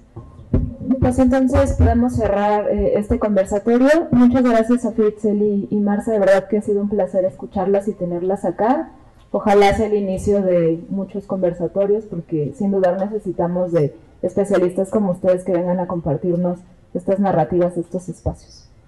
[0.99, 4.07] Pues entonces podemos cerrar este conversatorio.
[4.11, 7.87] Muchas gracias a Fitzel y, y Marcia, de verdad que ha sido un placer escucharlas
[7.87, 8.91] y tenerlas acá.
[9.31, 15.43] Ojalá sea el inicio de muchos conversatorios porque sin dudar necesitamos de especialistas como ustedes
[15.43, 16.59] que vengan a compartirnos
[16.93, 18.64] estas narrativas, estos espacios.